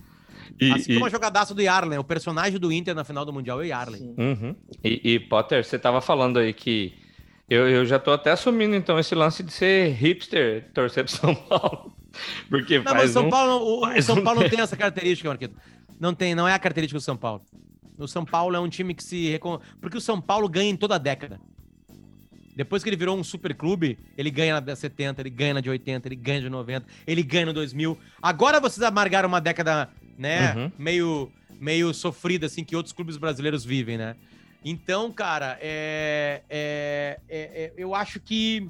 [0.61, 3.33] E, assim e- como a jogadaça do Yarlen, o personagem do Inter na final do
[3.33, 3.99] Mundial é o Yarlen.
[4.01, 4.15] Sim.
[4.17, 4.57] Uhum.
[4.83, 6.95] E, e, Potter, você tava falando aí que
[7.49, 11.35] eu, eu já tô até assumindo então esse lance de ser hipster, torcer pro São
[11.35, 11.95] Paulo.
[12.49, 14.61] Porque Não, mas faz São um- Paulo, não- o, o São um Paulo não tem
[14.61, 15.57] essa característica, Marquito.
[15.99, 17.43] Não tem, não é a característica do São Paulo.
[17.99, 19.39] O São Paulo é um time que se
[19.81, 21.41] porque o São Paulo ganha em toda a década.
[22.57, 25.61] Depois que ele virou um super clube, ele ganha na de 70, ele ganha na
[25.61, 27.99] de 80, ele ganha de 90, ele ganha no 2000.
[28.23, 30.73] Agora vocês amargaram uma década, né, Uhum.
[30.79, 34.17] meio meio sofrida assim que outros clubes brasileiros vivem, né?
[34.65, 38.69] Então, cara, é, é- é- é- eu acho que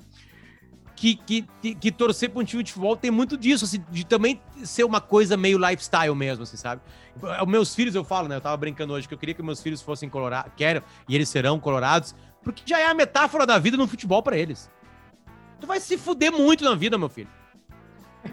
[0.97, 4.41] que, que, que, torcer pra um time de futebol tem muito disso, assim, de também
[4.63, 6.81] ser uma coisa meio lifestyle mesmo, assim, sabe?
[7.43, 8.37] Os meus filhos, eu falo, né?
[8.37, 11.29] Eu tava brincando hoje que eu queria que meus filhos fossem colorados, quero, e eles
[11.29, 12.15] serão colorados,
[12.45, 14.71] porque já é a metáfora da vida no futebol pra eles.
[15.61, 17.29] Tu vai se fuder muito na vida, meu filho.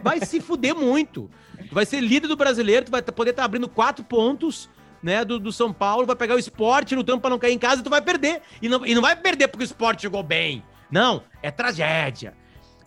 [0.04, 1.30] Vai se fuder muito.
[1.68, 4.70] Tu vai ser líder do brasileiro, tu vai t- poder estar abrindo quatro pontos,
[5.02, 7.82] né, do, do São Paulo, vai pegar o esporte lutando pra não cair em casa
[7.82, 8.42] e tu vai perder.
[8.62, 10.64] E não, e não vai perder porque o esporte jogou bem.
[10.90, 12.34] Não, é tragédia.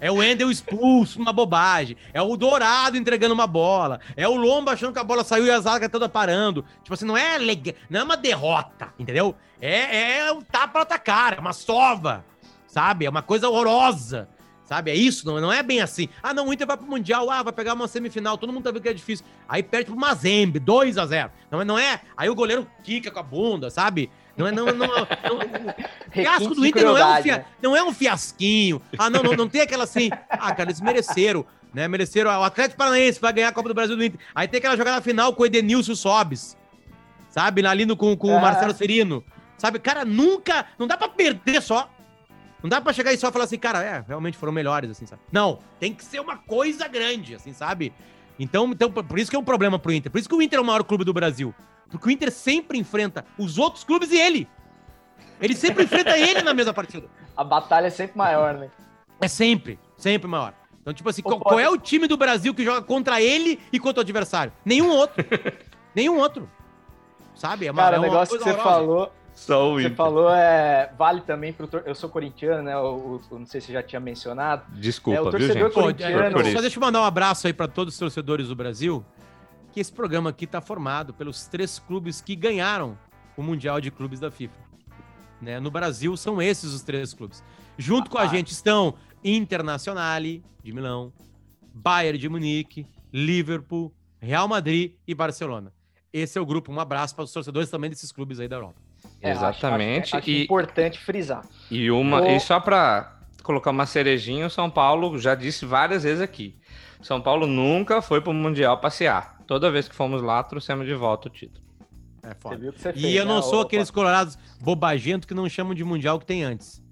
[0.01, 1.97] É o Wendel expulso, uma bobagem.
[2.13, 4.01] É o Dourado entregando uma bola.
[4.17, 6.65] É o Lomba achando que a bola saiu e a zaga toda parando.
[6.83, 7.39] Tipo assim, não é
[7.89, 9.35] não é uma derrota, entendeu?
[9.61, 12.25] É, é um tapa na tua cara, é uma sova,
[12.67, 13.07] sabe?
[13.07, 14.29] É uma coisa horrorosa.
[14.65, 14.91] Sabe?
[14.91, 16.09] É isso, não, não é bem assim.
[16.23, 18.71] Ah, não, o Inter vai pro Mundial, ah, vai pegar uma semifinal, todo mundo tá
[18.71, 19.25] vendo que é difícil.
[19.47, 22.01] Aí perde pro Mazembe, 2 a 0 Não, é- não é.
[22.17, 24.11] Aí o goleiro quica com a bunda, sabe?
[24.37, 24.53] Não é.
[24.53, 25.07] Não, não, não, o
[26.11, 27.45] fiasco do Inter não é, um fia- né?
[27.63, 28.81] não é um fiasquinho.
[28.99, 30.09] Ah, não, não, não tem aquela assim.
[30.31, 31.87] Ah, cara, eles mereceram, né?
[31.87, 32.31] Mereceram.
[32.31, 34.19] O Atlético Paranaense vai ganhar a Copa do Brasil do Inter.
[34.35, 36.57] Aí tem aquela jogada final com o Edenilson Sobes.
[37.29, 37.67] Sabe?
[37.67, 38.41] Ali no, com, com o Ah.
[38.41, 39.23] Marcelo Serino.
[39.59, 39.79] Sabe?
[39.79, 40.67] Cara, nunca.
[40.79, 41.89] Não dá pra perder só.
[42.65, 45.21] Não dá pra chegar e só falar assim, cara, é, realmente foram melhores, assim, sabe?
[45.31, 47.93] Não, tem que ser uma coisa grande, assim, sabe?
[48.39, 50.11] Então, então, por isso que é um problema pro Inter.
[50.11, 51.55] Por isso que o Inter é o maior clube do Brasil.
[51.91, 54.49] Porque o Inter sempre enfrenta os outros clubes e ele.
[55.43, 57.07] Ele sempre enfrenta ele na mesma partida.
[57.37, 58.71] A batalha é sempre maior, né?
[59.21, 60.55] É sempre, sempre maior.
[60.81, 63.79] Então, tipo assim, qual, qual é o time do Brasil que joga contra ele e
[63.79, 64.55] contra o adversário?
[64.65, 65.23] Nenhum outro.
[65.95, 66.51] Nenhum outro.
[67.35, 67.67] Sabe?
[67.67, 68.71] É uma, Cara, é o negócio que você horrorosa.
[68.71, 69.97] falou, Só o você Inter.
[69.97, 72.77] falou é vale também pro tor- eu sou corintiano, né?
[72.77, 74.65] O, o- não sei se você já tinha mencionado.
[74.79, 75.75] Desculpa, É, o viu, torcedor gente?
[75.75, 78.49] Pô, corintiano- é, Por só deixa eu mandar um abraço aí pra todos os torcedores
[78.49, 79.05] do Brasil,
[79.73, 82.97] que esse programa aqui tá formado pelos três clubes que ganharam
[83.37, 84.55] o Mundial de Clubes da FIFA.
[85.43, 85.59] Né?
[85.59, 87.43] No Brasil são esses os três clubes.
[87.77, 91.13] Junto com a gente estão Internazionale de Milão,
[91.75, 95.73] Bayern de Munique, Liverpool, Real Madrid e Barcelona.
[96.13, 96.71] Esse é o grupo.
[96.73, 98.77] Um abraço para os torcedores também desses clubes aí da Europa.
[99.25, 100.05] É, acho- Exatamente.
[100.05, 101.43] Acho, acho e, importante frisar.
[101.71, 106.03] e, uma, Ô- e só pra colocar uma cerejinha, o São Paulo já disse várias
[106.03, 106.57] vezes aqui.
[107.03, 109.39] São Paulo nunca foi pro Mundial passear.
[109.47, 111.63] Toda vez que fomos lá, trouxemos de volta o título.
[112.23, 112.57] É Você foda.
[112.57, 115.35] viu o que você fez, E eu não né, sou ô, aqueles colorados bobagentos que
[115.35, 116.83] não chamam de Mundial que tem antes.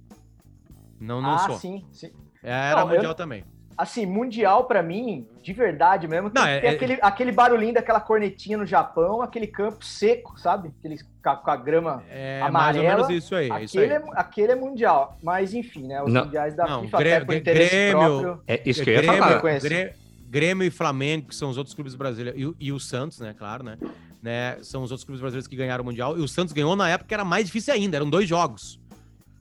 [1.01, 1.57] Não, não ah, sou.
[1.59, 2.11] sim, sim.
[2.43, 3.45] Era Não, eu- Mundial também.
[3.77, 7.33] Assim, mundial pra mim, de verdade mesmo, tem Não, que é- ter é- aquele, aquele
[7.33, 10.71] barulhinho daquela cornetinha no Japão, aquele campo seco, sabe?
[10.79, 12.53] Aquele com a, com a grama É amarela.
[12.85, 13.51] mais ou menos isso aí.
[13.51, 13.85] É isso aí.
[13.93, 15.19] Aquele, é, aquele é mundial.
[15.23, 16.03] Mas enfim, né?
[16.03, 16.25] Os Não.
[16.27, 18.43] mundiais da Não, FIFA, Grê- até por interesse Grêmio- próprio.
[18.47, 19.41] É isso que eu ia Grêmio, falar.
[19.41, 19.67] conheço.
[19.67, 19.93] Grê-
[20.29, 23.35] Grêmio e Flamengo, que são os outros clubes brasileiros, e, o- e o Santos, né,
[23.37, 23.77] claro, né,
[24.23, 26.89] né, são os outros clubes brasileiros que ganharam o Mundial, e o Santos ganhou na
[26.89, 28.81] época que era mais difícil ainda, eram dois jogos,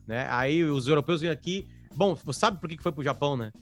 [0.06, 1.66] né, aí os europeus vêm aqui,
[1.96, 3.52] bom, você sabe por que que foi pro Japão, né,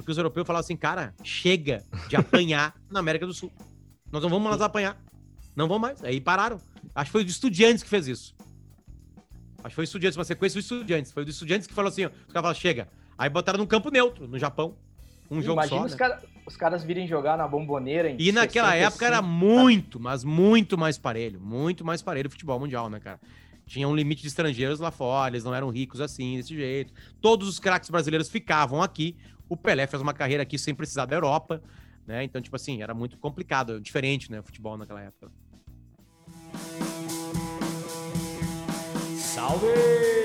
[0.00, 3.50] porque os europeus falaram assim, cara, chega de apanhar na América do Sul,
[4.10, 5.00] nós não vamos mais apanhar,
[5.54, 6.58] não vamos mais, aí pararam,
[6.94, 8.34] acho que foi o de Estudiantes que fez isso,
[9.58, 11.88] acho que foi o Estudiantes, uma sequência do Estudiantes, foi o de Estudiantes que falou
[11.88, 14.74] assim, ó, os caras falaram, chega, aí botaram num campo neutro, no Japão,
[15.30, 15.98] um jogo Imagina só, os, né?
[15.98, 20.24] cara- os caras virem jogar na bomboneira em E naquela 65, época era muito, mas
[20.24, 21.40] muito mais parelho.
[21.40, 23.20] Muito mais parelho o futebol mundial, né, cara?
[23.64, 26.92] Tinha um limite de estrangeiros lá fora, eles não eram ricos assim, desse jeito.
[27.20, 29.16] Todos os craques brasileiros ficavam aqui.
[29.50, 31.60] O Pelé fez uma carreira aqui sem precisar da Europa,
[32.06, 32.22] né?
[32.22, 35.28] Então, tipo assim, era muito complicado, diferente, né, o futebol naquela época.
[39.18, 40.19] Salve!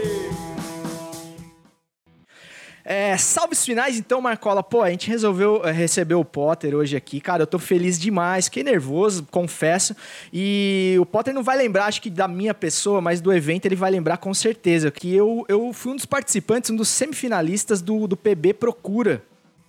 [2.87, 4.61] É, salves finais, então, Marcola.
[4.61, 7.19] Pô, a gente resolveu é, receber o Potter hoje aqui.
[7.19, 8.45] Cara, eu tô feliz demais.
[8.45, 9.95] Fiquei nervoso, confesso.
[10.31, 13.75] E o Potter não vai lembrar, acho que da minha pessoa, mas do evento ele
[13.75, 14.91] vai lembrar com certeza.
[14.91, 19.23] Que eu, eu fui um dos participantes, um dos semifinalistas do, do PB Procura.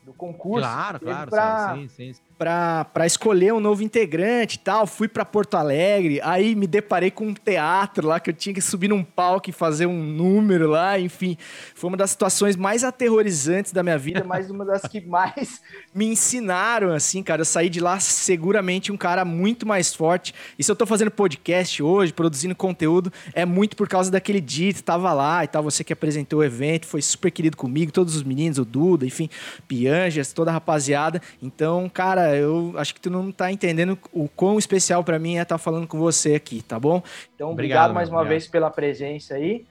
[0.04, 0.68] Do concurso.
[0.68, 1.30] Claro, claro.
[1.30, 1.74] Pra...
[1.74, 4.86] Sim, sim, sim para escolher um novo integrante e tal.
[4.86, 8.60] Fui para Porto Alegre, aí me deparei com um teatro lá que eu tinha que
[8.60, 11.36] subir num palco e fazer um número lá, enfim.
[11.74, 15.62] Foi uma das situações mais aterrorizantes da minha vida, mas uma das que mais
[15.94, 17.40] me ensinaram, assim, cara.
[17.40, 20.34] Eu saí de lá seguramente um cara muito mais forte.
[20.58, 24.72] E se eu tô fazendo podcast hoje, produzindo conteúdo, é muito por causa daquele dia
[24.72, 25.62] que tava lá e tal.
[25.62, 29.30] Você que apresentou o evento, foi super querido comigo, todos os meninos, o Duda, enfim,
[29.66, 31.20] Pianjas, toda a rapaziada.
[31.42, 35.42] Então, cara, eu acho que tu não tá entendendo o quão especial para mim é
[35.42, 37.02] estar tá falando com você aqui, tá bom?
[37.34, 38.30] Então, obrigado, obrigado mais uma obrigado.
[38.30, 39.64] vez pela presença aí.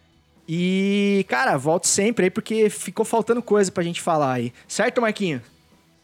[0.48, 4.54] E, cara, volto sempre aí porque ficou faltando coisa pra gente falar aí.
[4.68, 5.42] Certo, Marquinho?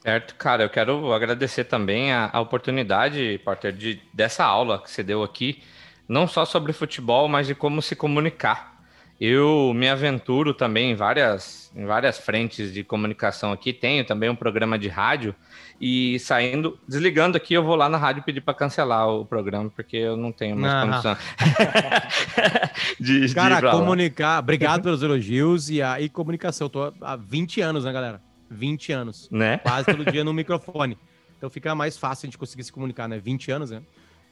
[0.02, 5.04] Certo, cara, eu quero agradecer também a, a oportunidade, Porter, de, dessa aula que você
[5.04, 5.62] deu aqui,
[6.08, 8.81] não só sobre futebol, mas de como se comunicar.
[9.24, 13.72] Eu me aventuro também em várias, em várias frentes de comunicação aqui.
[13.72, 15.36] Tenho também um programa de rádio
[15.80, 19.96] e saindo, desligando aqui, eu vou lá na rádio pedir para cancelar o programa, porque
[19.96, 20.88] eu não tenho mais não.
[20.88, 21.18] condição
[23.00, 24.40] de, Cara, de comunicar.
[24.40, 26.66] Obrigado pelos elogios e a e comunicação.
[26.66, 28.20] Eu tô há 20 anos, né, galera?
[28.50, 29.30] 20 anos.
[29.30, 29.60] Né?
[29.60, 30.98] Quase todo dia no microfone.
[31.38, 33.20] Então fica mais fácil a gente conseguir se comunicar, né?
[33.20, 33.84] 20 anos, né?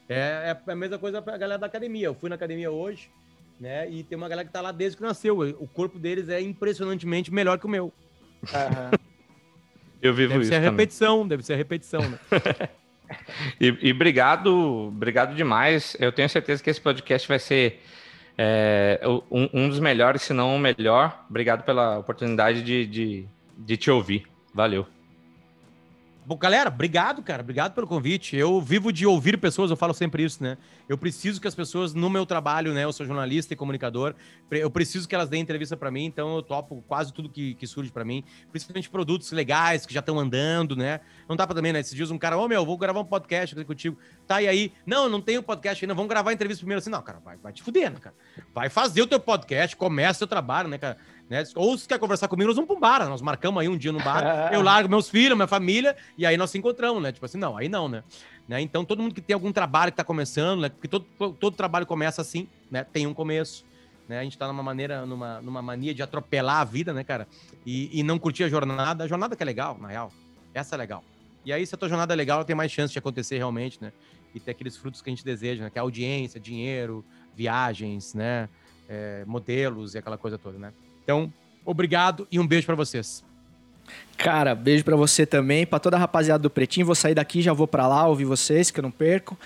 [0.10, 2.08] É, é a mesma coisa pra galera da academia.
[2.08, 3.12] Eu fui na academia hoje,
[3.60, 3.89] né?
[3.89, 5.39] E tem uma galera que tá lá desde que nasceu.
[5.60, 7.93] O corpo deles é impressionantemente melhor que o meu.
[8.43, 8.97] Uhum.
[10.01, 10.51] Eu vivo deve isso.
[10.51, 12.20] Deve ser a repetição, deve ser a repetição, né?
[13.60, 15.97] e, e, obrigado, obrigado demais.
[15.99, 17.82] Eu tenho certeza que esse podcast vai ser
[18.38, 21.26] é, um, um, dos melhores, se não o melhor.
[21.30, 24.26] Obrigado pela oportunidade de, de, de te ouvir.
[24.53, 24.88] Valeu.
[26.30, 27.42] Bom, galera, obrigado, cara.
[27.42, 28.36] Obrigado pelo convite.
[28.36, 30.60] Eu vivo de ouvir pessoas, eu falo sempre isso, né?
[30.88, 32.84] Eu preciso que as pessoas, no meu trabalho, né?
[32.84, 34.14] Eu sou jornalista e comunicador,
[34.52, 37.66] eu preciso que elas deem entrevista para mim, então eu topo quase tudo que, que
[37.66, 41.00] surge para mim, principalmente produtos legais que já estão andando, né?
[41.28, 41.80] Não dá pra também, né?
[41.80, 43.98] Esses dias um cara, ô oh, meu, vou gravar um podcast contigo.
[44.28, 44.72] Tá, e aí?
[44.86, 46.78] Não, não tenho podcast ainda, vamos gravar a entrevista primeiro.
[46.78, 48.16] Assim, não, cara, vai, vai te fuder, né, cara?
[48.54, 50.96] Vai fazer o teu podcast, começa o teu trabalho, né, cara?
[51.30, 51.44] Né?
[51.56, 53.08] Ou se quer conversar comigo, nós vamos para um bar.
[53.08, 54.50] Nós marcamos aí um dia no bar.
[54.52, 57.12] eu largo meus filhos, minha família, e aí nós se encontramos, né?
[57.12, 58.04] Tipo assim, não, aí não, né?
[58.48, 58.60] né?
[58.60, 60.70] Então, todo mundo que tem algum trabalho que está começando, né?
[60.70, 62.84] Porque todo, todo trabalho começa assim, né?
[62.84, 63.64] Tem um começo.
[64.08, 64.20] Né?
[64.20, 67.28] A gente está numa maneira, numa, numa mania de atropelar a vida, né, cara?
[67.64, 69.04] E, e não curtir a jornada.
[69.04, 70.12] A jornada que é legal, na real.
[70.52, 71.04] Essa é legal.
[71.46, 73.78] E aí, se a tua jornada é legal, ela tem mais chance de acontecer realmente,
[73.80, 73.94] né?
[74.34, 75.70] E ter aqueles frutos que a gente deseja, né?
[75.70, 77.06] Que é audiência, dinheiro,
[77.36, 78.50] viagens, né?
[78.88, 80.74] É, modelos e aquela coisa toda, né?
[81.10, 81.34] Então,
[81.70, 83.24] Obrigado e um beijo para vocês.
[84.18, 86.86] Cara, beijo para você também, para toda a rapaziada do Pretinho.
[86.86, 89.38] Vou sair daqui, já vou para lá ouvir vocês, que eu não perco.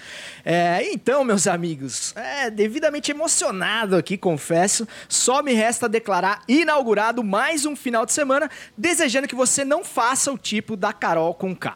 [0.43, 4.87] É, então, meus amigos, é, devidamente emocionado aqui, confesso.
[5.09, 10.31] Só me resta declarar inaugurado mais um final de semana, desejando que você não faça
[10.31, 11.75] o tipo da Carol com K.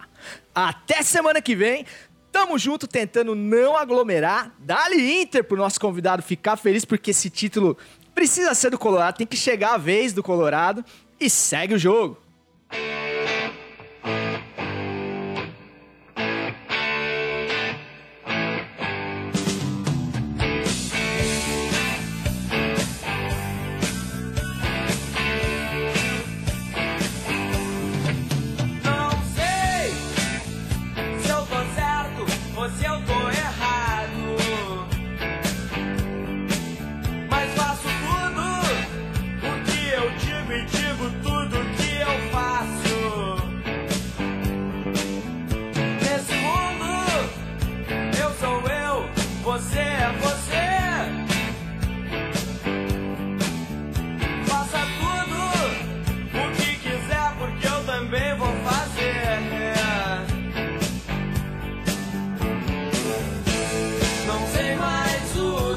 [0.55, 1.85] Até semana que vem.
[2.31, 4.53] Tamo junto tentando não aglomerar.
[4.59, 7.77] Dali Inter pro nosso convidado ficar feliz, porque esse título
[8.17, 10.83] Precisa ser do Colorado, tem que chegar a vez do Colorado
[11.19, 12.17] e segue o jogo.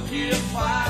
[0.00, 0.89] look here, fire.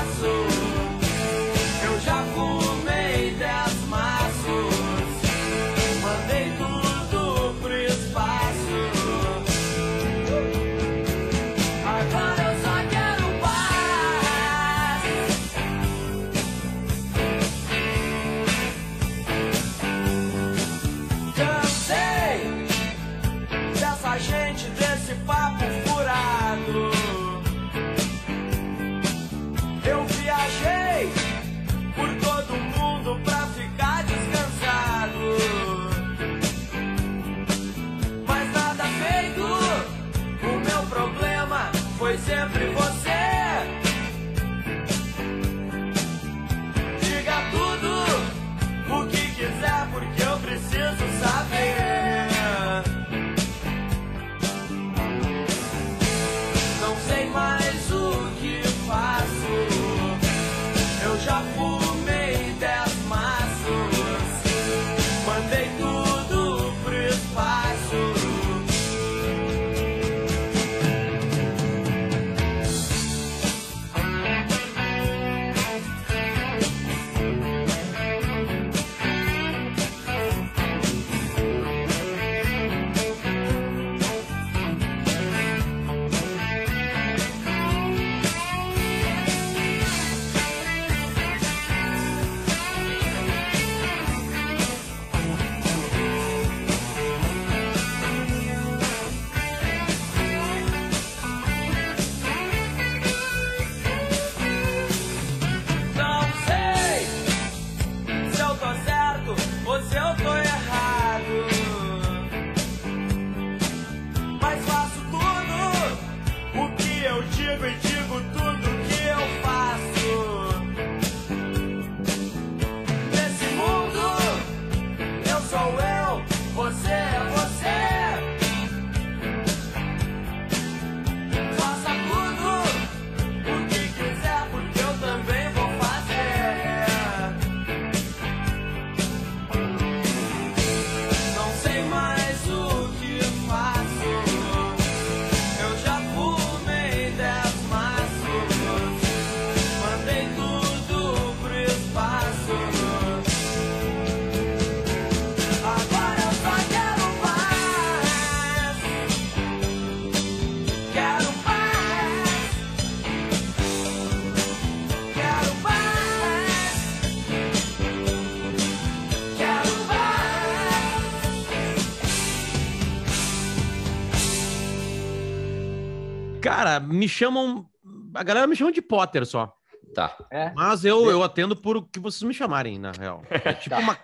[176.63, 177.67] Cara, me chamam.
[178.13, 179.51] A galera me chama de Potter só.
[179.95, 180.15] Tá.
[180.29, 180.51] É?
[180.55, 183.23] Mas eu, eu atendo por o que vocês me chamarem, na real.
[183.29, 183.97] É tipo uma.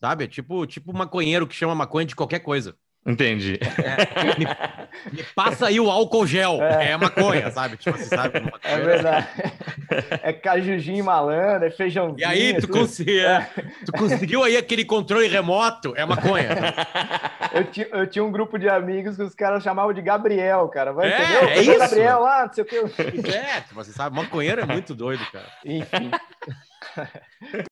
[0.00, 0.24] Sabe?
[0.24, 2.76] É tipo, tipo maconheiro que chama maconha de qualquer coisa.
[3.08, 3.58] Entendi.
[4.38, 6.62] Me, me passa aí o álcool gel.
[6.62, 7.78] É, maconha, sabe?
[7.78, 8.42] Tipo assim, sabe?
[8.62, 9.26] É verdade.
[10.22, 12.18] É cajujinho malandro, é feijãozinho.
[12.20, 12.78] E aí, tu, tudo.
[12.80, 13.48] consegui- é,
[13.86, 15.94] tu conseguiu aí aquele controle remoto?
[15.96, 16.48] É maconha.
[17.54, 20.92] Eu, ti- eu tinha um grupo de amigos que os caras chamavam de Gabriel, cara.
[20.92, 21.48] Vai, É, entendeu?
[21.48, 21.78] é isso.
[21.78, 22.76] Gabriel lá, não sei o que.
[22.76, 25.46] É, tipo, você sabe, maconheiro é muito doido, cara.
[25.64, 26.10] Enfim.